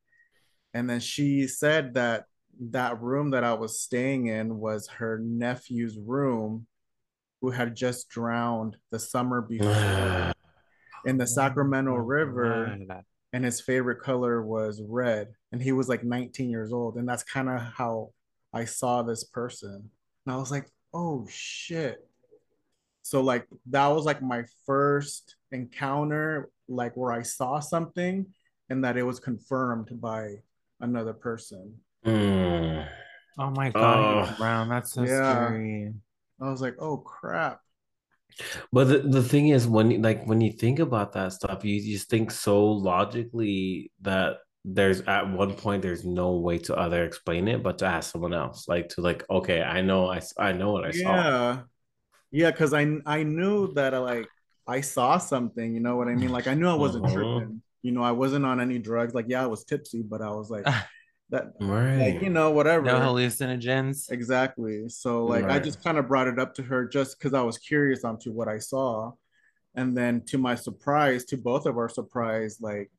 And 0.72 0.88
then 0.88 1.00
she 1.00 1.48
said 1.48 1.94
that 1.94 2.24
that 2.60 3.00
room 3.00 3.30
that 3.30 3.42
i 3.42 3.52
was 3.52 3.80
staying 3.80 4.26
in 4.26 4.58
was 4.58 4.86
her 4.88 5.18
nephew's 5.18 5.98
room 5.98 6.66
who 7.40 7.50
had 7.50 7.74
just 7.74 8.08
drowned 8.08 8.76
the 8.90 8.98
summer 8.98 9.40
before 9.48 10.34
in 11.04 11.18
the 11.18 11.26
Sacramento 11.26 11.92
Oh 11.92 11.96
River, 11.96 12.78
and 13.32 13.44
his 13.44 13.60
favorite 13.60 14.00
color 14.00 14.42
was 14.42 14.82
red. 14.86 15.28
And 15.52 15.62
he 15.62 15.72
was 15.72 15.88
like 15.88 16.04
19 16.04 16.50
years 16.50 16.72
old. 16.72 16.96
And 16.96 17.08
that's 17.08 17.22
kind 17.22 17.48
of 17.48 17.60
how 17.60 18.10
I 18.52 18.64
saw 18.64 19.02
this 19.02 19.24
person. 19.24 19.90
And 20.26 20.34
I 20.34 20.36
was 20.36 20.50
like, 20.50 20.68
oh 20.92 21.26
shit. 21.30 21.98
So, 23.02 23.20
like, 23.20 23.46
that 23.70 23.86
was 23.88 24.04
like 24.04 24.22
my 24.22 24.44
first 24.66 25.36
encounter, 25.52 26.50
like, 26.68 26.96
where 26.96 27.12
I 27.12 27.22
saw 27.22 27.58
something 27.58 28.26
and 28.68 28.84
that 28.84 28.96
it 28.96 29.02
was 29.02 29.18
confirmed 29.18 29.88
by 30.00 30.36
another 30.80 31.12
person. 31.12 31.74
Mm. 32.06 32.88
Oh 33.38 33.50
my 33.50 33.70
God, 33.70 34.28
Oh. 34.32 34.36
Brown, 34.38 34.68
that's 34.68 34.92
so 34.92 35.02
Yeah. 35.04 35.46
scary. 35.46 35.94
I 36.40 36.50
was 36.50 36.60
like, 36.60 36.76
oh 36.78 36.98
crap. 36.98 37.60
But 38.72 38.84
the, 38.88 38.98
the 38.98 39.22
thing 39.22 39.48
is, 39.48 39.66
when 39.66 39.90
you- 39.90 39.98
like 40.00 40.24
when 40.26 40.40
you 40.40 40.52
think 40.52 40.78
about 40.78 41.12
that 41.12 41.32
stuff, 41.32 41.64
you 41.64 41.80
just 41.82 42.08
think 42.08 42.30
so 42.30 42.64
logically 42.66 43.90
that 44.02 44.38
there's 44.64 45.00
at 45.02 45.30
one 45.30 45.54
point 45.54 45.82
there's 45.82 46.04
no 46.04 46.36
way 46.36 46.58
to 46.58 46.76
other 46.76 47.04
explain 47.04 47.48
it 47.48 47.62
but 47.62 47.78
to 47.78 47.86
ask 47.86 48.12
someone 48.12 48.34
else, 48.34 48.68
like 48.68 48.88
to 48.90 49.00
like, 49.00 49.24
okay, 49.30 49.62
I 49.62 49.80
know 49.80 50.06
i, 50.10 50.20
I 50.38 50.52
know 50.52 50.72
what 50.72 50.84
I 50.84 50.90
saw. 50.92 51.14
Yeah. 51.14 51.60
Yeah, 52.30 52.50
because 52.52 52.72
I 52.72 52.86
I 53.06 53.22
knew 53.24 53.72
that 53.74 53.92
I 53.94 53.98
like 53.98 54.28
I 54.66 54.80
saw 54.82 55.18
something, 55.18 55.74
you 55.74 55.80
know 55.80 55.96
what 55.96 56.08
I 56.08 56.14
mean? 56.14 56.30
Like 56.30 56.46
I 56.46 56.54
knew 56.54 56.68
I 56.68 56.74
wasn't 56.74 57.06
Mhm. 57.06 57.12
tripping. 57.12 57.62
You 57.82 57.92
know, 57.92 58.02
I 58.02 58.12
wasn't 58.12 58.44
on 58.44 58.60
any 58.60 58.78
drugs. 58.78 59.14
Like, 59.14 59.26
yeah, 59.28 59.42
I 59.42 59.46
was 59.46 59.64
tipsy, 59.64 60.02
but 60.02 60.20
I 60.22 60.30
was 60.30 60.50
like 60.50 60.64
that 61.30 61.52
Right. 61.60 62.14
like, 62.14 62.22
you 62.22 62.30
know, 62.30 62.50
whatever. 62.50 62.86
No 62.86 63.00
hallucinogens. 63.00 64.10
Exactly. 64.10 64.88
So 64.88 65.24
like 65.24 65.44
I 65.44 65.58
just 65.58 65.82
kind 65.82 65.98
of 65.98 66.08
brought 66.08 66.28
it 66.28 66.38
up 66.38 66.54
to 66.54 66.62
her 66.62 66.86
just 66.86 67.18
because 67.18 67.34
I 67.34 67.42
was 67.42 67.58
curious 67.58 68.04
onto 68.04 68.32
what 68.32 68.48
I 68.48 68.58
saw. 68.58 69.12
And 69.74 69.96
then 69.96 70.22
to 70.26 70.38
my 70.38 70.56
surprise, 70.56 71.24
to 71.26 71.36
both 71.36 71.66
of 71.66 71.76
our 71.78 71.88
surprise, 71.88 72.58
like 72.60 72.90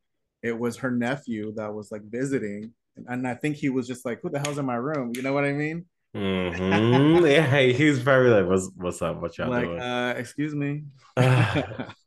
it 0.41 0.57
was 0.57 0.77
her 0.77 0.91
nephew 0.91 1.53
that 1.55 1.73
was 1.73 1.91
like 1.91 2.03
visiting. 2.03 2.73
And, 2.95 3.05
and 3.07 3.27
I 3.27 3.35
think 3.35 3.57
he 3.57 3.69
was 3.69 3.87
just 3.87 4.05
like, 4.05 4.21
who 4.21 4.29
the 4.29 4.39
hell's 4.39 4.57
in 4.57 4.65
my 4.65 4.75
room? 4.75 5.11
You 5.15 5.21
know 5.21 5.33
what 5.33 5.43
I 5.43 5.51
mean? 5.51 5.85
Mhm. 6.15 7.29
Yeah, 7.29 7.59
he 7.61 7.89
was 7.89 8.01
probably 8.01 8.31
like, 8.31 8.45
"What's 8.45 8.69
what's 8.75 9.01
up? 9.01 9.21
What 9.21 9.37
y'all 9.37 9.49
like, 9.49 9.63
doing?" 9.63 9.79
uh, 9.79 10.13
excuse 10.17 10.53
me. 10.53 10.83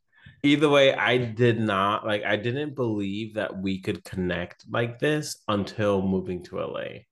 Either 0.45 0.69
way, 0.69 0.93
I 0.93 1.17
did 1.17 1.59
not 1.59 2.05
like. 2.05 2.23
I 2.23 2.35
didn't 2.35 2.75
believe 2.75 3.33
that 3.35 3.57
we 3.57 3.81
could 3.81 4.03
connect 4.03 4.65
like 4.69 4.99
this 4.99 5.41
until 5.47 6.01
moving 6.01 6.43
to 6.43 6.59
LA. 6.59 7.05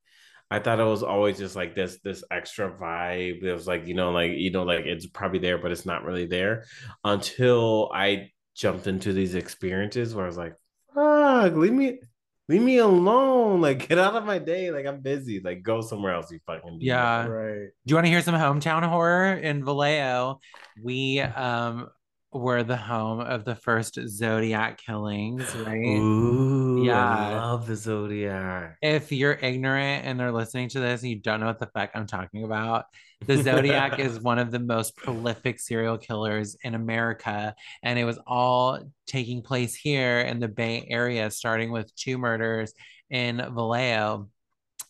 I 0.52 0.60
thought 0.60 0.80
it 0.80 0.84
was 0.84 1.02
always 1.02 1.40
just 1.40 1.56
like 1.56 1.74
this 1.74 2.00
this 2.04 2.24
extra 2.30 2.72
vibe. 2.72 3.44
It 3.44 3.54
was 3.54 3.68
like 3.68 3.88
you 3.88 3.96
know, 3.96 4.12
like 4.12 4.32
you 4.34 4.52
know, 4.52 4.64
like 4.64 4.86
it's 4.86 5.08
probably 5.08 5.40
there, 5.40 5.58
but 5.58 5.72
it's 5.72 5.86
not 5.86 6.04
really 6.04 6.28
there. 6.28 6.66
Until 7.04 7.92
I 7.94 8.30
jumped 8.56 8.86
into 8.86 9.14
these 9.14 9.34
experiences 9.34 10.14
where 10.14 10.26
I 10.26 10.28
was 10.28 10.38
like, 10.38 10.54
"Fuck, 10.94 11.54
leave 11.56 11.74
me, 11.74 12.00
leave 12.50 12.62
me 12.62 12.78
alone. 12.78 13.62
Like 13.62 13.88
get 13.88 13.98
out 13.98 14.16
of 14.16 14.26
my 14.26 14.38
day. 14.38 14.70
Like 14.72 14.86
I'm 14.86 15.02
busy. 15.02 15.40
Like 15.40 15.64
go 15.64 15.82
somewhere 15.82 16.14
else. 16.14 16.32
You 16.32 16.40
fucking. 16.46 16.78
Yeah. 16.82 17.26
right. 17.26 17.70
Do 17.86 17.92
you 17.92 17.96
want 17.96 18.06
to 18.06 18.12
hear 18.12 18.22
some 18.22 18.36
hometown 18.36 18.84
horror 18.88 19.34
in 19.34 19.66
Vallejo? 19.66 20.40
We 20.82 21.20
um 21.20 21.90
were 22.34 22.64
the 22.64 22.78
home 22.78 23.20
of 23.20 23.46
the 23.46 23.56
first 23.56 24.00
Zodiac 24.08 24.78
killings, 24.78 25.56
right? 25.56 25.98
Ooh, 25.98 26.84
Yeah. 26.84 27.18
I 27.18 27.36
love 27.36 27.68
the 27.68 27.76
Zodiac. 27.76 28.78
If 28.82 29.12
you're 29.12 29.34
ignorant 29.42 30.06
and 30.06 30.20
they're 30.20 30.32
listening 30.32 30.70
to 30.70 30.80
this 30.80 31.02
and 31.02 31.12
you 31.12 31.20
don't 31.20 31.40
know 31.40 31.46
what 31.46 31.60
the 31.60 31.68
fuck 31.68 31.92
I'm 31.94 32.08
talking 32.08 32.44
about, 32.44 32.86
the 33.26 33.42
Zodiac 33.42 34.00
is 34.00 34.20
one 34.20 34.40
of 34.40 34.52
the 34.52 34.60
most 34.60 34.96
prolific 34.96 35.60
serial 35.60 35.98
killers 35.98 36.58
in 36.64 36.76
America. 36.76 37.56
And 37.84 37.98
it 37.98 38.06
was 38.06 38.20
all 38.26 38.80
taking 39.08 39.42
place 39.42 39.76
here 39.76 40.20
in 40.20 40.40
the 40.40 40.48
Bay 40.48 40.86
Area, 40.90 41.30
starting 41.32 41.72
with 41.72 41.96
two 41.96 42.18
murders 42.18 42.74
in 43.10 43.38
Vallejo. 43.38 44.30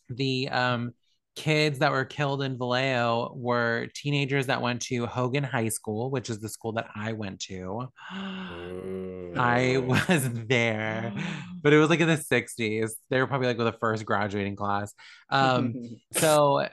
The 0.09 0.49
um, 0.49 0.93
kids 1.35 1.79
that 1.79 1.91
were 1.91 2.05
killed 2.05 2.43
in 2.43 2.57
Vallejo 2.57 3.33
were 3.35 3.87
teenagers 3.95 4.47
that 4.47 4.61
went 4.61 4.81
to 4.83 5.05
Hogan 5.05 5.43
High 5.43 5.69
School, 5.69 6.11
which 6.11 6.29
is 6.29 6.39
the 6.39 6.49
school 6.49 6.73
that 6.73 6.87
I 6.95 7.13
went 7.13 7.39
to. 7.41 7.87
I 8.11 9.77
was 9.77 10.29
there, 10.47 11.13
but 11.61 11.73
it 11.73 11.79
was 11.79 11.89
like 11.89 11.99
in 11.99 12.07
the 12.07 12.17
60s. 12.17 12.91
They 13.09 13.19
were 13.19 13.27
probably 13.27 13.47
like 13.47 13.57
with 13.57 13.67
the 13.67 13.79
first 13.79 14.05
graduating 14.05 14.55
class. 14.55 14.93
Um, 15.29 15.73
so 16.13 16.67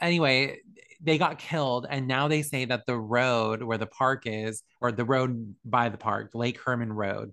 anyway, 0.00 0.58
they 1.02 1.16
got 1.16 1.38
killed, 1.38 1.86
and 1.88 2.06
now 2.06 2.28
they 2.28 2.42
say 2.42 2.66
that 2.66 2.84
the 2.86 2.98
road 2.98 3.62
where 3.62 3.78
the 3.78 3.86
park 3.86 4.24
is, 4.26 4.62
or 4.80 4.92
the 4.92 5.04
road 5.04 5.54
by 5.64 5.88
the 5.88 5.98
park, 5.98 6.30
Lake 6.34 6.60
Herman 6.60 6.92
Road, 6.92 7.32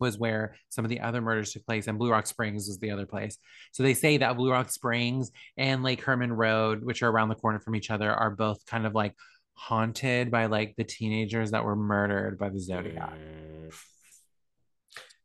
was 0.00 0.18
where 0.18 0.54
some 0.68 0.84
of 0.84 0.88
the 0.88 1.00
other 1.00 1.20
murders 1.20 1.52
took 1.52 1.66
place, 1.66 1.86
and 1.86 1.98
Blue 1.98 2.10
Rock 2.10 2.26
Springs 2.26 2.68
was 2.68 2.78
the 2.78 2.90
other 2.90 3.06
place. 3.06 3.38
So 3.72 3.82
they 3.82 3.94
say 3.94 4.16
that 4.18 4.36
Blue 4.36 4.50
Rock 4.50 4.70
Springs 4.70 5.30
and 5.56 5.82
Lake 5.82 6.02
Herman 6.02 6.32
Road, 6.32 6.84
which 6.84 7.02
are 7.02 7.10
around 7.10 7.28
the 7.28 7.34
corner 7.34 7.60
from 7.60 7.76
each 7.76 7.90
other, 7.90 8.12
are 8.12 8.30
both 8.30 8.64
kind 8.66 8.86
of 8.86 8.94
like 8.94 9.14
haunted 9.54 10.30
by 10.30 10.46
like 10.46 10.74
the 10.76 10.84
teenagers 10.84 11.50
that 11.50 11.64
were 11.64 11.76
murdered 11.76 12.38
by 12.38 12.48
the 12.48 12.60
Zodiac. 12.60 13.12
Mm. 13.12 13.74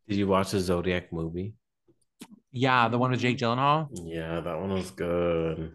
Did 0.08 0.18
you 0.18 0.28
watch 0.28 0.52
the 0.52 0.60
Zodiac 0.60 1.14
movie? 1.14 1.54
Yeah, 2.52 2.88
the 2.88 2.98
one 2.98 3.12
with 3.12 3.20
Jake 3.20 3.38
Gyllenhaal. 3.38 3.90
Yeah, 4.04 4.42
that 4.42 4.60
one 4.60 4.72
was 4.72 4.92
good. 4.92 5.72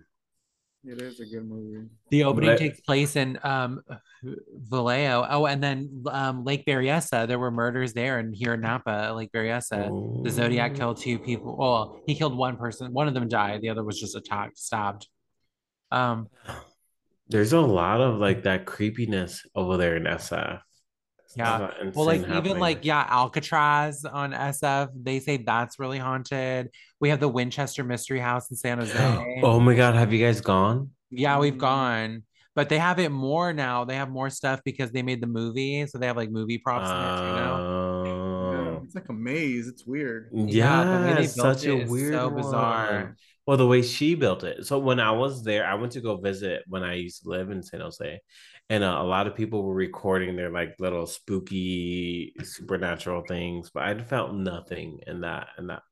It 0.89 1.03
is 1.03 1.21
a 1.21 1.27
good 1.27 1.47
movie. 1.47 1.87
The 2.11 2.25
opening 2.25 2.51
But- 2.51 2.59
takes 2.59 2.81
place 2.81 3.17
in 3.17 3.39
um, 3.43 3.83
Vallejo. 4.23 5.27
Oh, 5.29 5.47
and 5.47 5.63
then 5.63 6.03
um, 6.11 6.45
Lake 6.45 6.65
Berryessa. 6.67 7.27
There 7.27 7.39
were 7.39 7.51
murders 7.51 7.93
there, 7.93 8.19
and 8.19 8.35
here 8.35 8.55
in 8.55 8.61
Napa, 8.61 9.13
Lake 9.15 9.31
Berryessa, 9.33 10.23
the 10.25 10.31
Zodiac 10.31 10.75
killed 10.75 10.97
two 10.99 11.19
people. 11.19 11.57
Well, 11.57 12.01
he 12.07 12.15
killed 12.15 12.37
one 12.37 12.57
person. 12.57 12.93
One 12.93 13.09
of 13.09 13.15
them 13.15 13.29
died. 13.29 13.61
The 13.61 13.69
other 13.69 13.85
was 13.85 14.01
just 14.01 14.17
attacked, 14.17 14.59
stabbed. 14.59 15.07
Um, 15.91 16.29
There's 17.29 17.53
a 17.53 17.61
lot 17.61 18.01
of 18.01 18.19
like 18.19 18.45
that 18.45 18.65
creepiness 18.65 19.45
over 19.55 19.77
there 19.77 19.97
in 19.97 20.05
SF. 20.05 20.61
Yeah. 21.37 21.71
Well, 21.95 22.07
like 22.07 22.21
happening. 22.21 22.45
even 22.45 22.59
like 22.59 22.85
yeah, 22.85 23.07
Alcatraz 23.09 24.05
on 24.05 24.33
SF, 24.33 24.89
they 24.95 25.21
say 25.21 25.37
that's 25.39 25.79
really 25.79 25.99
haunted. 25.99 26.71
We 27.01 27.11
have 27.11 27.21
the 27.21 27.29
Winchester 27.29 27.85
Mystery 27.85 28.19
House 28.19 28.51
in 28.51 28.57
San 28.57 28.79
Jose. 28.79 29.41
oh 29.43 29.61
my 29.61 29.75
god, 29.75 29.95
have 29.95 30.13
you 30.13 30.25
guys 30.25 30.41
gone? 30.41 30.91
Yeah, 31.11 31.39
we've 31.39 31.59
gone. 31.59 32.23
But 32.55 32.69
they 32.69 32.79
have 32.79 32.99
it 32.99 33.11
more 33.11 33.53
now. 33.53 33.85
They 33.85 33.95
have 33.95 34.11
more 34.11 34.31
stuff 34.31 34.61
because 34.65 34.91
they 34.91 35.03
made 35.03 35.21
the 35.23 35.29
movie, 35.29 35.87
so 35.87 35.99
they 35.99 36.07
have 36.07 36.17
like 36.17 36.31
movie 36.31 36.59
props 36.59 36.89
uh, 36.89 36.93
in 36.93 37.01
it, 37.01 37.29
you 37.29 37.37
know. 37.37 38.53
Yeah, 38.53 38.85
it's 38.85 38.95
like 38.97 39.09
a 39.09 39.13
maze. 39.13 39.69
It's 39.69 39.87
weird. 39.87 40.31
Yeah, 40.33 41.15
yeah 41.21 41.27
such 41.27 41.67
a 41.67 41.85
weird, 41.85 42.15
so 42.15 42.31
bizarre. 42.31 42.93
One. 42.93 43.17
Well, 43.47 43.57
the 43.57 43.67
way 43.67 43.83
she 43.83 44.15
built 44.15 44.45
it. 44.45 44.67
So 44.67 44.79
when 44.79 44.99
I 44.99 45.13
was 45.13 45.45
there, 45.45 45.67
I 45.67 45.75
went 45.75 45.93
to 45.93 46.01
go 46.01 46.17
visit 46.17 46.65
when 46.67 46.83
I 46.83 46.95
used 46.95 47.23
to 47.23 47.29
live 47.29 47.51
in 47.51 47.63
San 47.63 47.81
Jose, 47.81 48.21
and 48.71 48.85
uh, 48.85 48.99
a 49.01 49.05
lot 49.05 49.27
of 49.27 49.35
people 49.35 49.63
were 49.63 49.75
recording 49.75 50.37
their 50.37 50.51
like 50.51 50.75
little 50.79 51.07
spooky 51.07 52.35
supernatural 52.43 53.23
things, 53.27 53.71
but 53.73 53.85
I 53.85 54.03
felt 54.03 54.35
nothing 54.35 55.01
in 55.07 55.23
that 55.23 55.49
in 55.59 55.69
that 55.69 55.83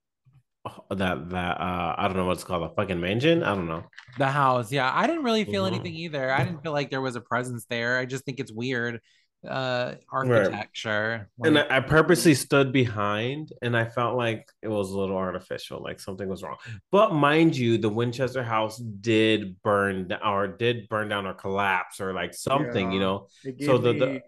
that 0.90 1.30
that 1.30 1.60
uh 1.60 1.94
I 1.96 2.08
don't 2.08 2.16
know 2.16 2.26
what's 2.26 2.44
called 2.44 2.70
a 2.70 2.74
fucking 2.74 3.00
mansion. 3.00 3.42
I 3.42 3.54
don't 3.54 3.68
know. 3.68 3.84
The 4.18 4.26
house, 4.26 4.72
yeah. 4.72 4.90
I 4.92 5.06
didn't 5.06 5.22
really 5.22 5.44
feel 5.44 5.64
mm-hmm. 5.64 5.74
anything 5.74 5.94
either. 5.94 6.30
I 6.30 6.44
didn't 6.44 6.62
feel 6.62 6.72
like 6.72 6.90
there 6.90 7.00
was 7.00 7.16
a 7.16 7.20
presence 7.20 7.64
there. 7.70 7.98
I 7.98 8.04
just 8.04 8.24
think 8.24 8.40
it's 8.40 8.52
weird 8.52 9.00
uh 9.46 9.94
architecture. 10.10 11.28
Right. 11.38 11.52
Like, 11.52 11.64
and 11.64 11.72
I, 11.72 11.76
I, 11.78 11.80
purposely 11.80 12.34
stood 12.34 12.72
behind 12.72 13.52
and 13.62 13.76
I 13.76 13.84
felt 13.84 14.16
like 14.16 14.50
it 14.62 14.68
was 14.68 14.90
a 14.90 14.98
little 14.98 15.16
artificial, 15.16 15.82
like 15.82 16.00
something 16.00 16.28
was 16.28 16.42
wrong. 16.42 16.56
But 16.90 17.14
mind 17.14 17.56
you, 17.56 17.78
the 17.78 17.88
Winchester 17.88 18.42
house 18.42 18.78
did 18.78 19.60
burn 19.62 20.12
or 20.24 20.48
did 20.48 20.88
burn 20.88 21.08
down 21.08 21.26
or 21.26 21.34
collapse 21.34 22.00
or 22.00 22.12
like 22.12 22.34
something, 22.34 22.88
yeah. 22.88 22.94
you 22.94 23.00
know. 23.00 23.28
So 23.64 23.78
the, 23.78 23.92
me, 23.92 23.98
the 23.98 24.22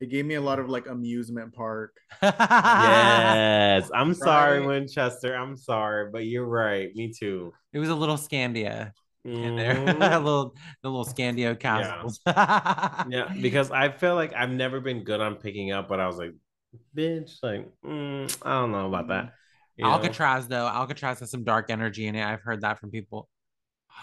it 0.00 0.08
gave 0.08 0.24
me 0.24 0.34
a 0.36 0.40
lot 0.40 0.58
of 0.58 0.70
like 0.70 0.86
amusement 0.86 1.52
park. 1.52 1.96
yes. 2.22 3.90
I'm 3.94 4.08
right? 4.08 4.16
sorry, 4.16 4.66
Winchester. 4.66 5.34
I'm 5.34 5.56
sorry, 5.56 6.10
but 6.10 6.24
you're 6.24 6.46
right. 6.46 6.94
Me 6.94 7.12
too. 7.12 7.52
It 7.72 7.78
was 7.78 7.90
a 7.90 7.94
little 7.94 8.16
Scandia 8.16 8.92
in 9.24 9.56
there. 9.56 9.76
A 9.86 10.18
little 10.18 10.54
the 10.82 10.88
little 10.88 11.04
Scandia 11.04 11.58
castles. 11.58 12.20
Yeah. 12.26 13.04
yeah, 13.08 13.34
because 13.40 13.70
I 13.70 13.90
feel 13.90 14.14
like 14.14 14.34
I've 14.34 14.50
never 14.50 14.80
been 14.80 15.04
good 15.04 15.20
on 15.20 15.36
picking 15.36 15.72
up, 15.72 15.88
but 15.88 16.00
I 16.00 16.06
was 16.06 16.16
like, 16.16 16.32
bitch, 16.96 17.32
like, 17.42 17.68
mm, 17.84 18.36
I 18.42 18.60
don't 18.60 18.72
know 18.72 18.86
about 18.86 19.08
that. 19.08 19.32
You 19.76 19.86
Alcatraz 19.86 20.48
know? 20.48 20.56
though, 20.64 20.68
Alcatraz 20.68 21.20
has 21.20 21.30
some 21.30 21.44
dark 21.44 21.70
energy 21.70 22.06
in 22.06 22.14
it. 22.14 22.24
I've 22.24 22.42
heard 22.42 22.62
that 22.62 22.78
from 22.78 22.90
people. 22.90 23.28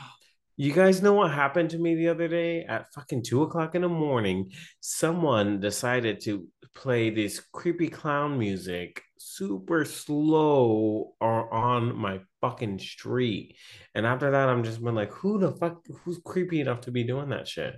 You 0.59 0.73
guys 0.73 1.03
know 1.03 1.13
what 1.13 1.29
happened 1.29 1.69
to 1.69 1.77
me 1.77 1.93
the 1.93 2.07
other 2.07 2.27
day 2.27 2.63
at 2.63 2.91
fucking 2.91 3.21
two 3.21 3.43
o'clock 3.43 3.75
in 3.75 3.83
the 3.83 3.87
morning? 3.87 4.49
Someone 4.79 5.59
decided 5.59 6.19
to 6.21 6.47
play 6.73 7.11
this 7.11 7.39
creepy 7.53 7.89
clown 7.89 8.39
music 8.39 9.03
super 9.19 9.85
slow 9.85 11.13
or 11.19 11.53
on 11.53 11.95
my 11.95 12.19
fucking 12.41 12.79
street. 12.79 13.55
And 13.95 14.05
after 14.05 14.31
that, 14.31 14.49
I'm 14.49 14.63
just 14.63 14.83
been 14.83 14.95
like, 14.95 15.11
who 15.11 15.39
the 15.39 15.51
fuck 15.51 15.85
who's 16.03 16.19
creepy 16.23 16.61
enough 16.61 16.81
to 16.81 16.91
be 16.91 17.03
doing 17.03 17.29
that 17.29 17.47
shit? 17.47 17.75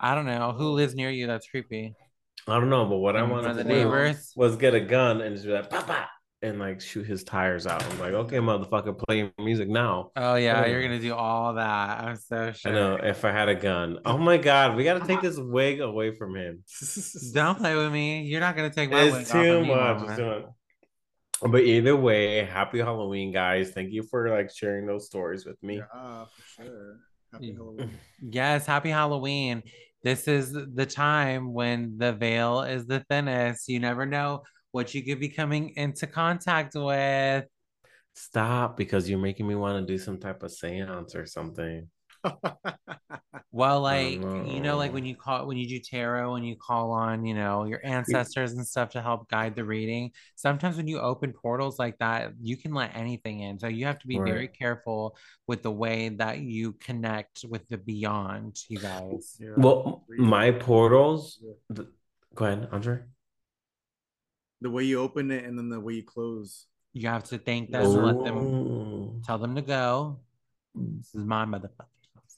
I 0.00 0.14
don't 0.14 0.26
know. 0.26 0.52
Who 0.52 0.70
lives 0.70 0.94
near 0.94 1.10
you 1.10 1.26
that's 1.26 1.48
creepy? 1.48 1.94
I 2.46 2.60
don't 2.60 2.70
know, 2.70 2.86
but 2.86 2.98
what 2.98 3.16
I 3.16 3.22
wanted 3.24 3.54
to 3.54 3.64
do 3.64 4.14
was 4.36 4.56
get 4.56 4.74
a 4.74 4.80
gun 4.80 5.20
and 5.20 5.34
just 5.34 5.46
be 5.46 5.52
like, 5.52 5.68
papa, 5.68 6.08
and 6.42 6.58
like 6.58 6.80
shoot 6.80 7.06
his 7.06 7.24
tires 7.24 7.66
out. 7.66 7.84
I'm 7.84 7.98
like, 7.98 8.12
okay, 8.12 8.36
motherfucker, 8.38 8.98
play 8.98 9.32
music 9.38 9.68
now. 9.68 10.10
Oh 10.16 10.36
yeah, 10.36 10.66
you're 10.66 10.82
gonna 10.82 11.00
do 11.00 11.14
all 11.14 11.54
that. 11.54 12.00
I'm 12.04 12.16
so 12.16 12.52
sure. 12.52 12.72
I 12.72 12.74
know. 12.74 12.96
If 12.96 13.24
I 13.24 13.32
had 13.32 13.48
a 13.48 13.54
gun, 13.54 13.98
oh 14.04 14.18
my 14.18 14.36
god, 14.36 14.76
we 14.76 14.84
gotta 14.84 15.04
take 15.06 15.20
this 15.20 15.36
wig 15.38 15.80
away 15.80 16.14
from 16.14 16.36
him. 16.36 16.62
Don't 17.32 17.58
play 17.58 17.74
with 17.74 17.92
me. 17.92 18.22
You're 18.22 18.40
not 18.40 18.56
gonna 18.56 18.70
take 18.70 18.90
my 18.90 19.02
it's 19.02 19.32
wig 19.32 19.44
too 19.44 19.72
off 19.72 20.06
much. 20.06 20.44
But 21.40 21.62
either 21.62 21.94
way, 21.94 22.44
happy 22.44 22.78
Halloween, 22.78 23.32
guys. 23.32 23.70
Thank 23.70 23.92
you 23.92 24.02
for 24.02 24.28
like 24.28 24.50
sharing 24.54 24.86
those 24.86 25.06
stories 25.06 25.46
with 25.46 25.60
me. 25.62 25.76
Yeah, 25.76 26.24
for 26.24 26.62
sure. 26.62 26.96
Happy 27.32 27.52
mm. 27.52 27.56
Halloween. 27.56 27.90
Yes, 28.30 28.66
happy 28.66 28.90
Halloween. 28.90 29.62
This 30.02 30.28
is 30.28 30.52
the 30.52 30.86
time 30.86 31.52
when 31.52 31.98
the 31.98 32.12
veil 32.12 32.62
is 32.62 32.86
the 32.86 33.04
thinnest. 33.08 33.68
You 33.68 33.80
never 33.80 34.06
know 34.06 34.42
what 34.72 34.94
you 34.94 35.02
could 35.02 35.20
be 35.20 35.28
coming 35.28 35.70
into 35.76 36.06
contact 36.06 36.74
with. 36.74 37.44
Stop 38.14 38.76
because 38.76 39.08
you're 39.08 39.18
making 39.18 39.46
me 39.46 39.54
want 39.54 39.86
to 39.86 39.92
do 39.92 39.98
some 39.98 40.18
type 40.18 40.42
of 40.42 40.50
seance 40.50 41.14
or 41.14 41.24
something. 41.24 41.88
well, 43.52 43.80
like 43.80 44.18
know. 44.18 44.44
you 44.44 44.60
know, 44.60 44.76
like 44.76 44.92
when 44.92 45.04
you 45.04 45.14
call 45.14 45.46
when 45.46 45.56
you 45.56 45.68
do 45.68 45.78
tarot 45.78 46.34
and 46.34 46.44
you 46.44 46.56
call 46.56 46.90
on, 46.90 47.24
you 47.24 47.34
know, 47.34 47.64
your 47.64 47.80
ancestors 47.84 48.52
and 48.54 48.66
stuff 48.66 48.90
to 48.90 49.00
help 49.00 49.28
guide 49.28 49.54
the 49.54 49.64
reading. 49.64 50.10
Sometimes 50.34 50.76
when 50.76 50.88
you 50.88 50.98
open 50.98 51.32
portals 51.32 51.78
like 51.78 51.96
that, 51.98 52.32
you 52.42 52.56
can 52.56 52.74
let 52.74 52.96
anything 52.96 53.40
in. 53.40 53.60
So 53.60 53.68
you 53.68 53.86
have 53.86 54.00
to 54.00 54.06
be 54.08 54.18
right. 54.18 54.32
very 54.32 54.48
careful 54.48 55.16
with 55.46 55.62
the 55.62 55.70
way 55.70 56.08
that 56.08 56.40
you 56.40 56.72
connect 56.72 57.44
with 57.48 57.68
the 57.68 57.78
beyond, 57.78 58.58
you 58.68 58.78
guys. 58.78 59.36
Yeah. 59.38 59.50
Well, 59.56 60.04
my 60.08 60.50
portals. 60.50 61.40
The, 61.70 61.88
go 62.34 62.46
ahead, 62.46 62.68
Andre 62.72 62.98
the 64.60 64.70
way 64.70 64.84
you 64.84 65.00
open 65.00 65.30
it 65.30 65.44
and 65.44 65.58
then 65.58 65.68
the 65.68 65.80
way 65.80 65.94
you 65.94 66.02
close. 66.02 66.66
You 66.92 67.08
have 67.08 67.24
to 67.24 67.38
thank 67.38 67.70
them 67.70 67.82
and 67.82 68.02
let 68.02 68.24
them 68.24 68.38
oh. 68.38 69.20
tell 69.24 69.38
them 69.38 69.54
to 69.54 69.62
go. 69.62 70.20
This 70.74 71.14
is 71.14 71.24
my 71.24 71.44
motherfucker. 71.44 71.86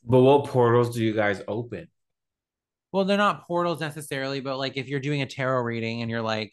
But 0.05 0.21
what 0.21 0.47
portals 0.47 0.95
do 0.95 1.05
you 1.05 1.13
guys 1.13 1.43
open? 1.47 1.89
Well, 2.93 3.05
they're 3.05 3.17
not 3.17 3.47
portals 3.47 3.81
necessarily, 3.81 4.41
but 4.41 4.59
like 4.59 4.77
if 4.77 4.89
you're 4.89 5.01
doing 5.01 5.23
a 5.23 5.27
tarot 5.27 5.63
reading 5.63 6.03
and 6.03 6.11
you're 6.11 6.23
like, 6.23 6.53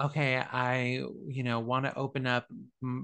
okay, 0.00 0.36
I, 0.36 1.04
you 1.26 1.42
know, 1.42 1.60
want 1.60 1.84
to 1.86 1.94
open 1.96 2.26
up 2.26 2.46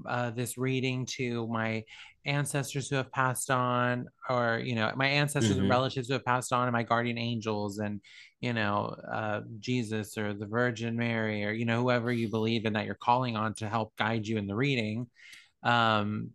uh, 0.07 0.31
this 0.31 0.57
reading 0.57 1.05
to 1.17 1.47
my 1.47 1.83
ancestors 2.25 2.89
who 2.89 2.95
have 2.97 3.11
passed 3.11 3.49
on, 3.49 4.07
or, 4.29 4.61
you 4.63 4.75
know, 4.75 4.91
my 4.95 5.07
ancestors 5.07 5.53
mm-hmm. 5.53 5.61
and 5.61 5.69
relatives 5.69 6.07
who 6.07 6.13
have 6.13 6.25
passed 6.25 6.53
on, 6.53 6.67
and 6.67 6.73
my 6.73 6.83
guardian 6.83 7.17
angels, 7.17 7.79
and, 7.79 8.01
you 8.41 8.53
know, 8.53 8.95
uh, 9.11 9.41
Jesus 9.59 10.17
or 10.17 10.33
the 10.33 10.45
Virgin 10.45 10.95
Mary, 10.95 11.45
or, 11.45 11.51
you 11.51 11.65
know, 11.65 11.81
whoever 11.81 12.11
you 12.11 12.29
believe 12.29 12.65
in 12.65 12.73
that 12.73 12.85
you're 12.85 12.95
calling 12.95 13.35
on 13.35 13.53
to 13.55 13.69
help 13.69 13.95
guide 13.97 14.27
you 14.27 14.37
in 14.37 14.47
the 14.47 14.55
reading. 14.55 15.07
Um, 15.63 16.31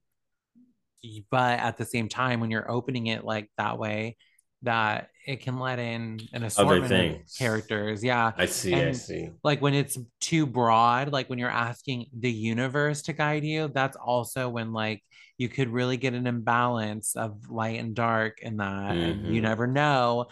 but 1.30 1.59
at 1.61 1.76
the 1.76 1.85
same 1.85 2.09
time, 2.09 2.40
when 2.40 2.50
you're 2.50 2.70
opening 2.70 3.09
it 3.09 3.24
like 3.24 3.50
that 3.59 3.78
way, 3.78 4.16
that 4.64 5.09
it 5.27 5.40
can 5.40 5.59
let 5.59 5.79
in 5.79 6.20
an 6.33 6.44
assortment 6.44 6.92
of 6.92 7.37
characters. 7.38 8.05
Yeah. 8.05 8.33
I 8.37 8.46
see. 8.46 8.74
And 8.74 8.90
I 8.90 8.92
see. 8.92 9.31
Like 9.42 9.62
when 9.62 9.74
it's 9.74 9.98
too 10.20 10.46
broad, 10.46 11.12
like 11.12 11.31
when 11.31 11.38
you're 11.38 11.50
asking 11.50 12.07
the 12.18 12.31
universe 12.31 13.03
to 13.03 13.12
guide 13.12 13.44
you, 13.44 13.68
that's 13.68 13.96
also 13.96 14.48
when 14.48 14.72
like 14.72 15.03
you 15.38 15.48
could 15.48 15.68
really 15.68 15.96
get 15.96 16.14
an 16.14 16.27
imbalance 16.27 17.16
of 17.16 17.50
light 17.50 17.81
and 17.81 17.94
dark 17.94 18.40
in 18.42 18.59
that. 18.59 18.92
Mm-hmm. 18.92 19.00
And 19.00 19.27
you 19.27 19.40
mm-hmm. 19.40 19.42
never 19.42 19.66
know. 19.66 20.27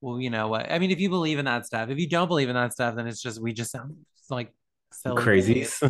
Well, 0.00 0.20
you 0.20 0.30
know 0.30 0.48
what? 0.48 0.70
I 0.70 0.78
mean, 0.78 0.90
if 0.90 1.00
you 1.00 1.10
believe 1.10 1.38
in 1.38 1.44
that 1.46 1.66
stuff, 1.66 1.90
if 1.90 1.98
you 1.98 2.08
don't 2.08 2.28
believe 2.28 2.48
in 2.48 2.54
that 2.54 2.72
stuff, 2.72 2.94
then 2.94 3.06
it's 3.06 3.20
just 3.20 3.42
we 3.42 3.52
just 3.52 3.72
sound 3.72 3.96
like 4.30 4.52
crazies 5.04 5.80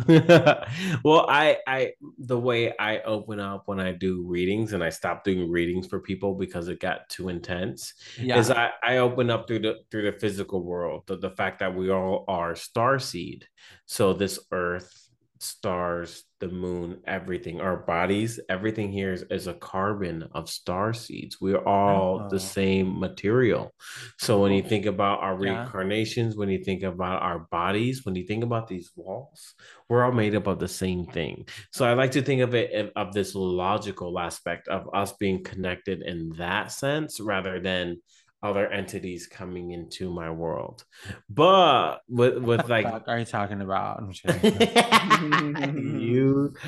well 1.03 1.25
i 1.29 1.57
i 1.67 1.91
the 2.19 2.37
way 2.37 2.73
i 2.77 2.99
open 2.99 3.39
up 3.39 3.63
when 3.65 3.79
i 3.79 3.91
do 3.91 4.23
readings 4.23 4.73
and 4.73 4.83
i 4.83 4.89
stop 4.89 5.23
doing 5.23 5.49
readings 5.49 5.87
for 5.87 5.99
people 5.99 6.35
because 6.35 6.67
it 6.67 6.79
got 6.79 7.07
too 7.09 7.27
intense 7.27 7.93
yeah. 8.19 8.37
is 8.37 8.51
i 8.51 8.69
i 8.83 8.97
open 8.97 9.29
up 9.29 9.47
through 9.47 9.59
the 9.59 9.75
through 9.89 10.03
the 10.03 10.17
physical 10.19 10.63
world 10.63 11.03
the, 11.07 11.17
the 11.17 11.31
fact 11.31 11.59
that 11.59 11.75
we 11.75 11.89
all 11.89 12.23
are 12.27 12.55
star 12.55 12.99
seed. 12.99 13.47
So 13.85 14.13
this 14.13 14.39
earth 14.51 15.09
stars, 15.39 16.23
the 16.39 16.47
moon, 16.47 17.01
everything, 17.05 17.59
our 17.61 17.77
bodies, 17.77 18.39
everything 18.49 18.91
here 18.91 19.13
is, 19.13 19.23
is 19.29 19.47
a 19.47 19.53
carbon 19.53 20.27
of 20.33 20.49
star 20.49 20.93
seeds. 20.93 21.39
We're 21.41 21.63
all 21.63 22.29
the 22.29 22.35
uh-huh. 22.35 22.39
same 22.39 22.99
material. 22.99 23.73
So 24.17 24.41
when 24.41 24.51
you 24.51 24.63
think 24.63 24.85
about 24.85 25.21
our 25.21 25.35
reincarnations, 25.35 26.35
yeah. 26.35 26.39
when 26.39 26.49
you 26.49 26.63
think 26.63 26.83
about 26.83 27.21
our 27.21 27.39
bodies, 27.39 28.05
when 28.05 28.15
you 28.15 28.25
think 28.25 28.43
about 28.43 28.67
these 28.67 28.91
walls, 28.95 29.53
we're 29.89 30.03
all 30.03 30.11
made 30.11 30.35
up 30.35 30.47
of 30.47 30.59
the 30.59 30.67
same 30.67 31.05
thing. 31.05 31.47
So 31.71 31.85
I 31.85 31.93
like 31.93 32.11
to 32.11 32.21
think 32.21 32.41
of 32.41 32.53
it 32.55 32.91
of 32.95 33.13
this 33.13 33.35
logical 33.35 34.19
aspect 34.19 34.67
of 34.67 34.89
us 34.93 35.13
being 35.13 35.43
connected 35.43 36.01
in 36.01 36.29
that 36.37 36.71
sense 36.71 37.19
rather 37.19 37.59
than 37.59 37.97
other 38.41 38.67
entities 38.67 39.27
coming 39.27 39.71
into 39.71 40.09
my 40.11 40.29
world. 40.29 40.85
But 41.29 41.97
with 42.07 42.37
with 42.37 42.69
like 42.69 42.85
are 43.07 43.19
you 43.19 43.25
talking 43.25 43.61
about? 43.61 44.03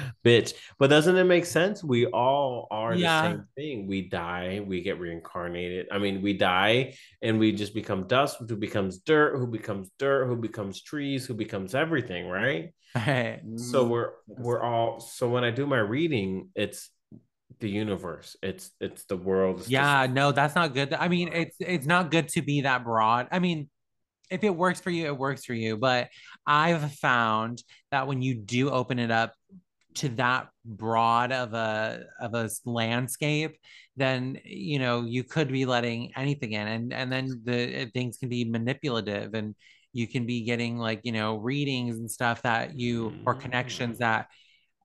bitch. 0.25 0.53
But 0.79 0.89
doesn't 0.89 1.15
it 1.15 1.23
make 1.23 1.45
sense? 1.45 1.83
We 1.83 2.05
all 2.07 2.67
are 2.71 2.93
yeah. 2.95 3.21
the 3.21 3.29
same 3.29 3.45
thing. 3.55 3.87
We 3.87 4.09
die, 4.09 4.61
we 4.65 4.81
get 4.81 4.99
reincarnated. 4.99 5.87
I 5.91 5.97
mean, 5.97 6.21
we 6.21 6.33
die 6.33 6.95
and 7.21 7.39
we 7.39 7.51
just 7.51 7.73
become 7.73 8.07
dust, 8.07 8.37
who 8.47 8.55
becomes 8.55 8.99
dirt, 8.99 9.37
who 9.37 9.47
becomes 9.47 9.89
dirt, 9.99 10.27
who 10.27 10.35
becomes 10.35 10.81
trees, 10.81 11.25
who 11.25 11.33
becomes 11.33 11.75
everything, 11.75 12.27
right? 12.27 12.73
so 12.93 12.99
mm-hmm. 12.99 13.89
we're 13.89 14.09
we're 14.27 14.61
all 14.61 14.99
so 14.99 15.29
when 15.29 15.45
I 15.45 15.51
do 15.51 15.65
my 15.65 15.79
reading, 15.79 16.49
it's 16.55 16.89
the 17.59 17.69
universe. 17.69 18.35
It's 18.43 18.71
it's 18.81 19.05
the 19.05 19.15
world. 19.15 19.59
It's 19.59 19.69
yeah, 19.69 20.05
just... 20.05 20.13
no, 20.13 20.31
that's 20.31 20.55
not 20.55 20.73
good. 20.73 20.93
I 20.93 21.07
mean, 21.07 21.29
it's 21.29 21.55
it's 21.59 21.85
not 21.85 22.11
good 22.11 22.27
to 22.29 22.41
be 22.41 22.61
that 22.61 22.83
broad. 22.83 23.27
I 23.31 23.39
mean, 23.39 23.69
if 24.29 24.43
it 24.43 24.55
works 24.55 24.81
for 24.81 24.89
you, 24.89 25.05
it 25.05 25.17
works 25.17 25.45
for 25.45 25.53
you. 25.53 25.77
But 25.77 26.09
I've 26.45 26.93
found 26.95 27.63
that 27.91 28.07
when 28.07 28.21
you 28.21 28.35
do 28.35 28.69
open 28.69 28.99
it 28.99 29.11
up 29.11 29.33
to 29.95 30.09
that 30.09 30.47
broad 30.65 31.31
of 31.31 31.53
a 31.53 32.03
of 32.19 32.33
a 32.33 32.49
landscape, 32.65 33.57
then 33.97 34.39
you 34.45 34.79
know 34.79 35.01
you 35.03 35.23
could 35.23 35.51
be 35.51 35.65
letting 35.65 36.11
anything 36.15 36.53
in, 36.53 36.67
and 36.67 36.93
and 36.93 37.11
then 37.11 37.41
the 37.43 37.89
things 37.93 38.17
can 38.17 38.29
be 38.29 38.45
manipulative, 38.45 39.33
and 39.33 39.55
you 39.93 40.07
can 40.07 40.25
be 40.25 40.43
getting 40.43 40.77
like 40.77 41.01
you 41.03 41.11
know 41.11 41.37
readings 41.37 41.97
and 41.97 42.09
stuff 42.09 42.41
that 42.43 42.79
you 42.79 43.13
or 43.25 43.33
connections 43.35 43.97
Mm. 43.97 43.99
that 43.99 44.27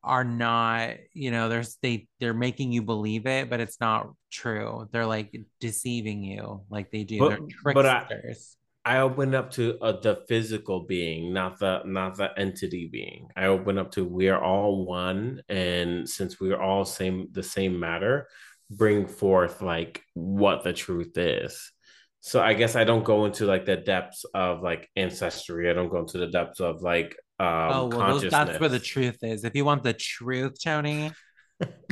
are 0.03 0.25
not 0.25 0.91
you 1.15 1.31
know 1.33 1.49
there's 1.49 1.79
they 1.83 2.07
they're 2.21 2.33
making 2.35 2.71
you 2.71 2.81
believe 2.81 3.27
it 3.27 3.51
but 3.51 3.59
it's 3.61 3.81
not 3.81 4.09
true. 4.31 4.89
They're 4.93 5.07
like 5.07 5.35
deceiving 5.61 6.23
you 6.23 6.63
like 6.71 6.91
they 6.91 7.05
do. 7.05 7.19
But- 7.19 7.29
they're 7.65 7.75
but 7.75 7.87
I- 7.87 8.05
tricksters 8.05 8.57
I 8.87 9.01
open 9.01 9.35
up 9.35 9.51
to 9.53 9.77
uh, 9.81 10.01
the 10.01 10.23
physical 10.29 10.85
being, 10.85 11.33
not 11.33 11.59
the 11.59 11.83
not 11.85 12.17
the 12.17 12.31
entity 12.39 12.89
being. 12.91 13.29
I 13.37 13.47
open 13.47 13.79
up 13.79 13.91
to 13.93 14.05
we 14.05 14.29
are 14.29 14.41
all 14.41 14.87
one, 14.87 15.43
and 15.49 16.09
since 16.09 16.39
we 16.39 16.53
are 16.53 16.63
all 16.63 16.85
same 16.85 17.27
the 17.33 17.43
same 17.43 17.81
matter, 17.81 18.29
bring 18.71 19.09
forth 19.09 19.61
like 19.61 20.03
what 20.15 20.63
the 20.63 20.73
truth 20.73 21.19
is. 21.19 21.73
So 22.21 22.41
I 22.41 22.55
guess 22.55 22.77
I 22.77 22.85
don't 22.85 23.05
go 23.05 23.25
into 23.25 23.45
like 23.45 23.67
the 23.67 23.77
depths 23.77 24.25
of 24.33 24.63
like 24.63 24.89
ancestry. 24.95 25.69
I 25.69 25.73
don't 25.73 25.91
go 25.91 25.99
into 25.99 26.19
the 26.19 26.29
depths 26.29 26.61
of 26.61 26.81
like 26.81 27.17
um 27.39 27.49
oh 27.49 27.87
well 27.87 27.89
those, 27.89 27.99
consciousness. 27.99 28.33
that's 28.33 28.61
where 28.61 28.69
the 28.69 28.79
truth 28.79 29.19
is 29.23 29.45
if 29.45 29.55
you 29.55 29.65
want 29.65 29.83
the 29.83 29.93
truth 29.93 30.57
tony 30.63 31.13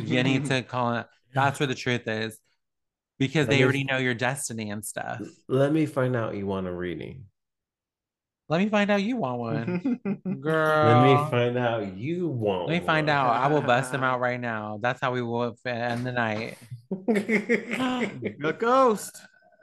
you 0.03 0.23
need 0.23 0.45
to 0.47 0.63
call 0.63 0.95
it 0.95 1.07
that's 1.35 1.61
where 1.61 1.67
the 1.67 1.75
truth 1.75 2.09
is 2.09 2.39
because 3.25 3.47
Let 3.47 3.51
they 3.51 3.59
me- 3.59 3.65
already 3.65 3.85
know 3.85 3.97
your 3.99 4.15
destiny 4.15 4.71
and 4.71 4.85
stuff 4.85 5.21
Let 5.49 5.73
me 5.73 5.87
find 5.87 6.15
out 6.15 6.35
you 6.37 6.47
want 6.47 6.67
a 6.67 6.73
reading. 6.73 7.25
let 8.51 8.59
me 8.63 8.69
find 8.69 8.91
out 8.91 9.03
you 9.03 9.17
want 9.17 9.39
one 9.47 10.41
girl 10.41 10.87
Let 10.93 11.03
me 11.09 11.15
find 11.31 11.57
out 11.57 11.97
you 11.97 12.29
want. 12.29 12.69
let 12.69 12.81
me 12.81 12.87
find 12.87 13.07
one. 13.09 13.17
out 13.17 13.31
i 13.45 13.47
will 13.53 13.63
bust 13.63 13.93
them 13.93 14.03
out 14.05 14.21
right 14.29 14.41
now 14.53 14.79
that's 14.85 15.01
how 15.01 15.11
we 15.13 15.23
will 15.23 15.57
end 15.65 16.05
the 16.07 16.13
night 16.13 16.59
The 16.91 18.55
ghost. 18.59 19.15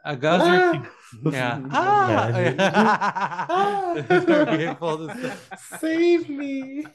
a 0.03 0.15
ghost 0.15 0.43
Ah. 0.43 0.89
Yeah. 1.37 1.57
Imagine. 1.57 2.57
Ah. 2.61 3.93
Sorry, 4.25 4.75
pull 4.81 4.97
this- 5.07 5.39
Save 5.79 6.29
me. 6.29 6.85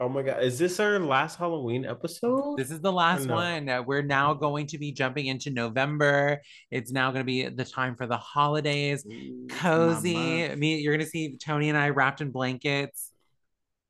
Oh 0.00 0.08
my 0.08 0.22
god. 0.22 0.42
Is 0.42 0.58
this 0.58 0.80
our 0.80 0.98
last 0.98 1.38
Halloween 1.38 1.84
episode? 1.84 2.56
This 2.56 2.70
is 2.70 2.80
the 2.80 2.92
last 2.92 3.26
no. 3.26 3.34
one. 3.34 3.86
We're 3.86 4.02
now 4.02 4.34
mm. 4.34 4.40
going 4.40 4.66
to 4.68 4.78
be 4.78 4.92
jumping 4.92 5.26
into 5.26 5.50
November. 5.50 6.40
It's 6.70 6.92
now 6.92 7.10
going 7.10 7.20
to 7.20 7.24
be 7.24 7.48
the 7.48 7.64
time 7.64 7.96
for 7.96 8.06
the 8.06 8.16
holidays. 8.16 9.06
Cozy. 9.48 10.14
Mama. 10.14 10.56
Me, 10.56 10.78
you're 10.78 10.94
going 10.94 11.04
to 11.04 11.10
see 11.10 11.36
Tony 11.36 11.68
and 11.68 11.78
I 11.78 11.90
wrapped 11.90 12.20
in 12.20 12.30
blankets 12.30 13.12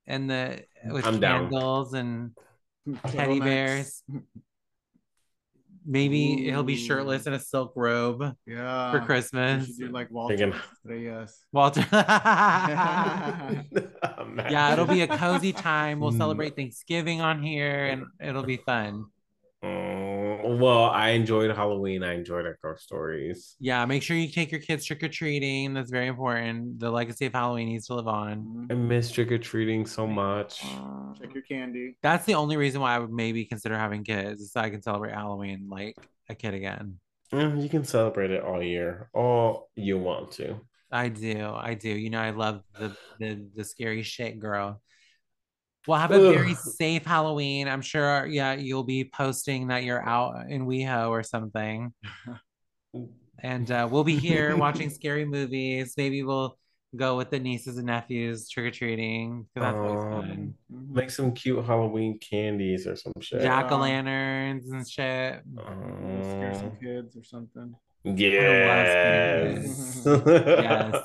and 0.07 0.29
the 0.29 0.65
mm, 0.87 0.93
with 0.93 1.07
I'm 1.07 1.21
down. 1.21 1.51
candles 1.51 1.95
and 1.95 2.33
teddy 3.07 3.41
Turtlenecks. 3.41 3.45
bears. 3.45 4.03
Maybe 5.87 6.37
he'll 6.45 6.63
be 6.63 6.77
shirtless 6.77 7.27
in 7.27 7.35
a 7.35 7.39
silk 7.39 7.73
robe 7.77 8.35
Yeah. 8.47 8.91
for 8.93 9.01
Christmas. 9.01 9.67
should 9.67 9.77
do 9.79 9.89
like 9.89 10.11
Walter 10.11 10.37
Thinking- 10.37 10.59
Estrellas. 10.85 11.45
Walter. 11.53 11.87
Yeah, 14.51 14.73
it'll 14.73 14.87
be 14.87 15.03
a 15.03 15.09
cozy 15.09 15.53
time. 15.53 16.01
We'll 16.01 16.13
Mm. 16.13 16.19
celebrate 16.19 16.57
Thanksgiving 16.57 17.21
on 17.21 17.43
here 17.43 17.87
and 17.87 18.05
it'll 18.21 18.43
be 18.43 18.57
fun. 18.57 19.07
Mm, 19.63 20.14
well, 20.45 20.85
I 20.85 21.11
enjoyed 21.11 21.51
Halloween. 21.55 22.03
I 22.03 22.15
enjoyed 22.15 22.47
our 22.47 22.59
ghost 22.63 22.85
stories. 22.85 23.57
Yeah, 23.59 23.85
make 23.87 24.03
sure 24.03 24.17
you 24.17 24.31
take 24.31 24.53
your 24.53 24.61
kids 24.61 24.85
trick 24.85 25.03
or 25.03 25.09
treating. 25.09 25.75
That's 25.75 25.91
very 25.91 26.07
important. 26.07 26.79
The 26.79 26.91
legacy 26.91 27.27
of 27.27 27.33
Halloween 27.33 27.69
needs 27.69 27.87
to 27.89 27.95
live 27.95 28.09
on. 28.09 28.69
I 28.71 28.75
miss 28.75 29.11
trick 29.11 29.33
or 29.33 29.39
treating 29.39 29.87
so 29.87 30.07
much. 30.07 30.63
Check 31.21 31.35
your 31.35 31.43
candy. 31.43 31.97
That's 32.03 32.25
the 32.27 32.35
only 32.35 32.57
reason 32.57 32.81
why 32.81 32.95
I 32.95 32.99
would 32.99 33.13
maybe 33.13 33.45
consider 33.45 33.77
having 33.79 34.05
kids, 34.05 34.41
is 34.41 34.53
so 34.53 34.61
I 34.61 34.71
can 34.71 34.83
celebrate 34.83 35.15
Halloween 35.15 35.69
like 35.69 35.97
a 36.29 36.35
kid 36.35 36.55
again. 36.55 36.99
Mm, 37.33 37.63
You 37.63 37.69
can 37.69 37.85
celebrate 37.85 38.31
it 38.31 38.43
all 38.43 38.63
year, 38.63 39.09
all 39.13 39.71
you 39.75 39.99
want 39.99 40.33
to. 40.33 40.61
I 40.91 41.09
do, 41.09 41.51
I 41.53 41.75
do. 41.75 41.89
You 41.89 42.11
know, 42.11 42.21
I 42.21 42.31
love 42.31 42.63
the 42.79 42.97
the, 43.19 43.49
the 43.57 43.65
scary 43.65 44.03
shit, 44.03 44.39
girl. 44.39 44.81
Well, 45.87 46.01
have 46.01 46.13
a 46.13 46.33
very 46.33 46.55
safe 46.55 47.05
Halloween. 47.05 47.69
I'm 47.69 47.83
sure, 47.83 48.25
yeah, 48.27 48.55
you'll 48.55 48.85
be 48.85 49.05
posting 49.05 49.69
that 49.69 49.85
you're 49.85 50.03
out 50.03 50.47
in 50.49 50.67
WeHo 50.67 51.11
or 51.11 51.23
something. 51.23 51.93
And 53.43 53.71
uh, 53.71 53.87
we'll 53.91 54.05
be 54.05 54.17
here 54.17 54.57
watching 54.57 54.89
scary 54.89 55.27
movies. 55.27 55.95
Maybe 55.99 56.23
we'll 56.23 56.57
go 56.97 57.17
with 57.17 57.31
the 57.31 57.39
nieces 57.39 57.77
and 57.77 57.87
nephews 57.87 58.49
trick 58.49 58.67
or 58.67 58.71
treating. 58.71 59.47
That's 59.55 59.77
always 59.77 59.99
Aw. 59.99 60.21
fun. 60.21 60.55
Mhm. 60.73 60.91
Make 60.95 61.11
some 61.11 61.33
cute 61.33 61.63
Halloween 61.65 62.19
candies 62.21 62.87
or 62.87 62.97
some 62.97 63.13
shit. 63.21 63.43
Jack 63.43 63.71
o' 63.71 63.77
lanterns 63.77 64.71
and 64.71 64.89
shit. 64.89 65.43
We'll 65.45 66.25
scare 66.25 66.55
some 66.55 66.77
kids 66.81 67.17
or 67.17 67.25
something. 67.25 67.75
Yes. 68.05 70.03
Yes. 70.07 70.97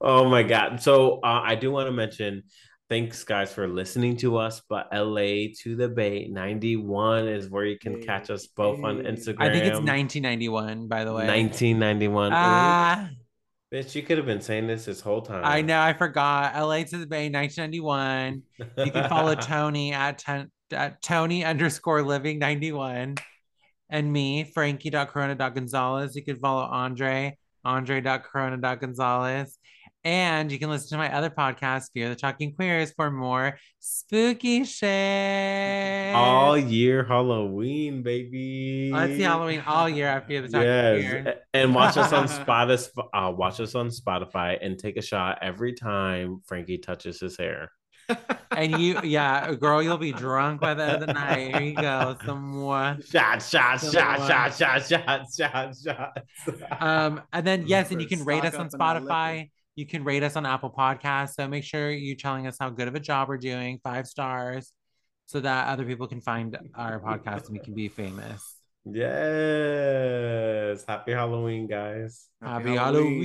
Oh 0.00 0.28
my 0.28 0.44
God. 0.44 0.80
So 0.80 1.16
uh, 1.16 1.40
I 1.44 1.56
do 1.56 1.72
want 1.72 1.88
to 1.88 1.92
mention 1.92 2.44
thanks, 2.88 3.24
guys, 3.24 3.52
for 3.52 3.68
listening 3.68 4.16
to 4.18 4.36
us. 4.36 4.62
But 4.68 4.88
LA 4.92 5.52
to 5.62 5.76
the 5.76 5.88
Bay 5.88 6.28
91 6.30 7.28
is 7.28 7.48
where 7.48 7.64
you 7.64 7.78
can 7.78 8.02
catch 8.02 8.30
us 8.30 8.46
both 8.46 8.82
on 8.82 8.98
Instagram. 8.98 9.40
I 9.40 9.52
think 9.52 9.64
it's 9.64 9.80
1991, 9.80 10.88
by 10.88 11.04
the 11.04 11.12
way. 11.12 11.26
1991. 11.26 12.32
Ah, 12.34 13.10
Bitch, 13.72 13.94
you 13.94 14.02
could 14.02 14.18
have 14.18 14.26
been 14.26 14.40
saying 14.40 14.66
this 14.66 14.84
this 14.84 15.00
whole 15.00 15.22
time. 15.22 15.42
I 15.44 15.60
know, 15.60 15.80
I 15.80 15.92
forgot. 15.94 16.54
LA 16.54 16.84
to 16.84 16.98
the 16.98 17.06
Bay, 17.06 17.28
1991. 17.28 18.42
You 18.78 18.92
can 18.92 19.08
follow 19.08 19.34
Tony 19.40 19.92
at, 19.92 20.18
ten, 20.18 20.50
at 20.70 21.02
Tony 21.02 21.44
underscore 21.44 22.02
living 22.02 22.38
91. 22.38 23.16
And 23.90 24.12
me, 24.12 24.44
Frankie.corona.gonzalez. 24.44 26.16
You 26.16 26.22
can 26.22 26.36
follow 26.36 26.62
Andre, 26.62 27.36
Andre.corona.gonzalez. 27.64 29.58
And 30.06 30.52
you 30.52 30.58
can 30.58 30.68
listen 30.68 30.90
to 30.90 30.96
my 30.98 31.14
other 31.14 31.30
podcast, 31.30 31.84
Fear 31.94 32.10
the 32.10 32.14
Talking 32.14 32.54
Queers, 32.54 32.92
for 32.92 33.10
more 33.10 33.56
spooky 33.78 34.64
shit. 34.64 36.14
all 36.14 36.58
year 36.58 37.04
Halloween, 37.04 38.02
baby. 38.02 38.90
Let's 38.92 39.14
see 39.14 39.22
Halloween 39.22 39.62
all 39.66 39.88
year 39.88 40.08
at 40.08 40.26
Fear 40.26 40.42
the 40.42 40.48
Talking 40.48 40.68
Yes, 40.68 41.10
Queers. 41.22 41.36
and 41.54 41.74
watch 41.74 41.96
us 41.96 42.12
on 42.12 42.28
Spotify. 42.28 42.88
Uh, 43.14 43.32
watch 43.34 43.60
us 43.60 43.74
on 43.74 43.88
Spotify 43.88 44.58
and 44.60 44.78
take 44.78 44.98
a 44.98 45.02
shot 45.02 45.38
every 45.40 45.72
time 45.72 46.42
Frankie 46.44 46.78
touches 46.78 47.20
his 47.20 47.36
hair. 47.38 47.70
And 48.56 48.78
you, 48.80 49.00
yeah, 49.02 49.52
girl, 49.54 49.82
you'll 49.82 49.98
be 49.98 50.12
drunk 50.12 50.60
by 50.60 50.74
the 50.74 50.84
end 50.84 51.02
of 51.02 51.06
the 51.08 51.12
night. 51.12 51.56
Here 51.56 51.60
you 51.70 51.74
go. 51.74 52.16
Some 52.24 52.40
more. 52.50 52.96
Shot, 53.04 53.42
shot, 53.42 53.80
Some 53.80 53.92
shot, 53.92 54.18
more. 54.20 54.28
shot, 54.28 54.54
shot, 54.54 54.86
shot, 54.86 55.26
shot, 55.36 55.74
shot. 55.84 56.80
Um, 56.80 57.22
and 57.32 57.44
then 57.44 57.64
yes, 57.66 57.90
and 57.90 58.00
you 58.00 58.06
can 58.06 58.24
rate 58.24 58.44
us 58.44 58.54
on 58.54 58.66
up 58.66 58.72
in 58.72 58.78
Spotify. 58.78 59.50
You 59.76 59.86
can 59.86 60.04
rate 60.04 60.22
us 60.22 60.36
on 60.36 60.46
Apple 60.46 60.70
Podcasts. 60.70 61.34
So 61.34 61.48
make 61.48 61.64
sure 61.64 61.90
you're 61.90 62.14
telling 62.16 62.46
us 62.46 62.56
how 62.60 62.70
good 62.70 62.88
of 62.88 62.94
a 62.94 63.00
job 63.00 63.28
we're 63.28 63.38
doing, 63.38 63.80
five 63.82 64.06
stars, 64.06 64.72
so 65.26 65.40
that 65.40 65.66
other 65.68 65.84
people 65.84 66.06
can 66.06 66.20
find 66.20 66.56
our 66.74 67.00
podcast 67.00 67.46
and 67.46 67.54
we 67.54 67.58
can 67.58 67.74
be 67.74 67.88
famous. 67.88 68.56
Yes. 68.84 70.84
Happy 70.86 71.12
Halloween, 71.12 71.66
guys. 71.66 72.28
Happy 72.42 72.76
Halloween. 72.76 73.22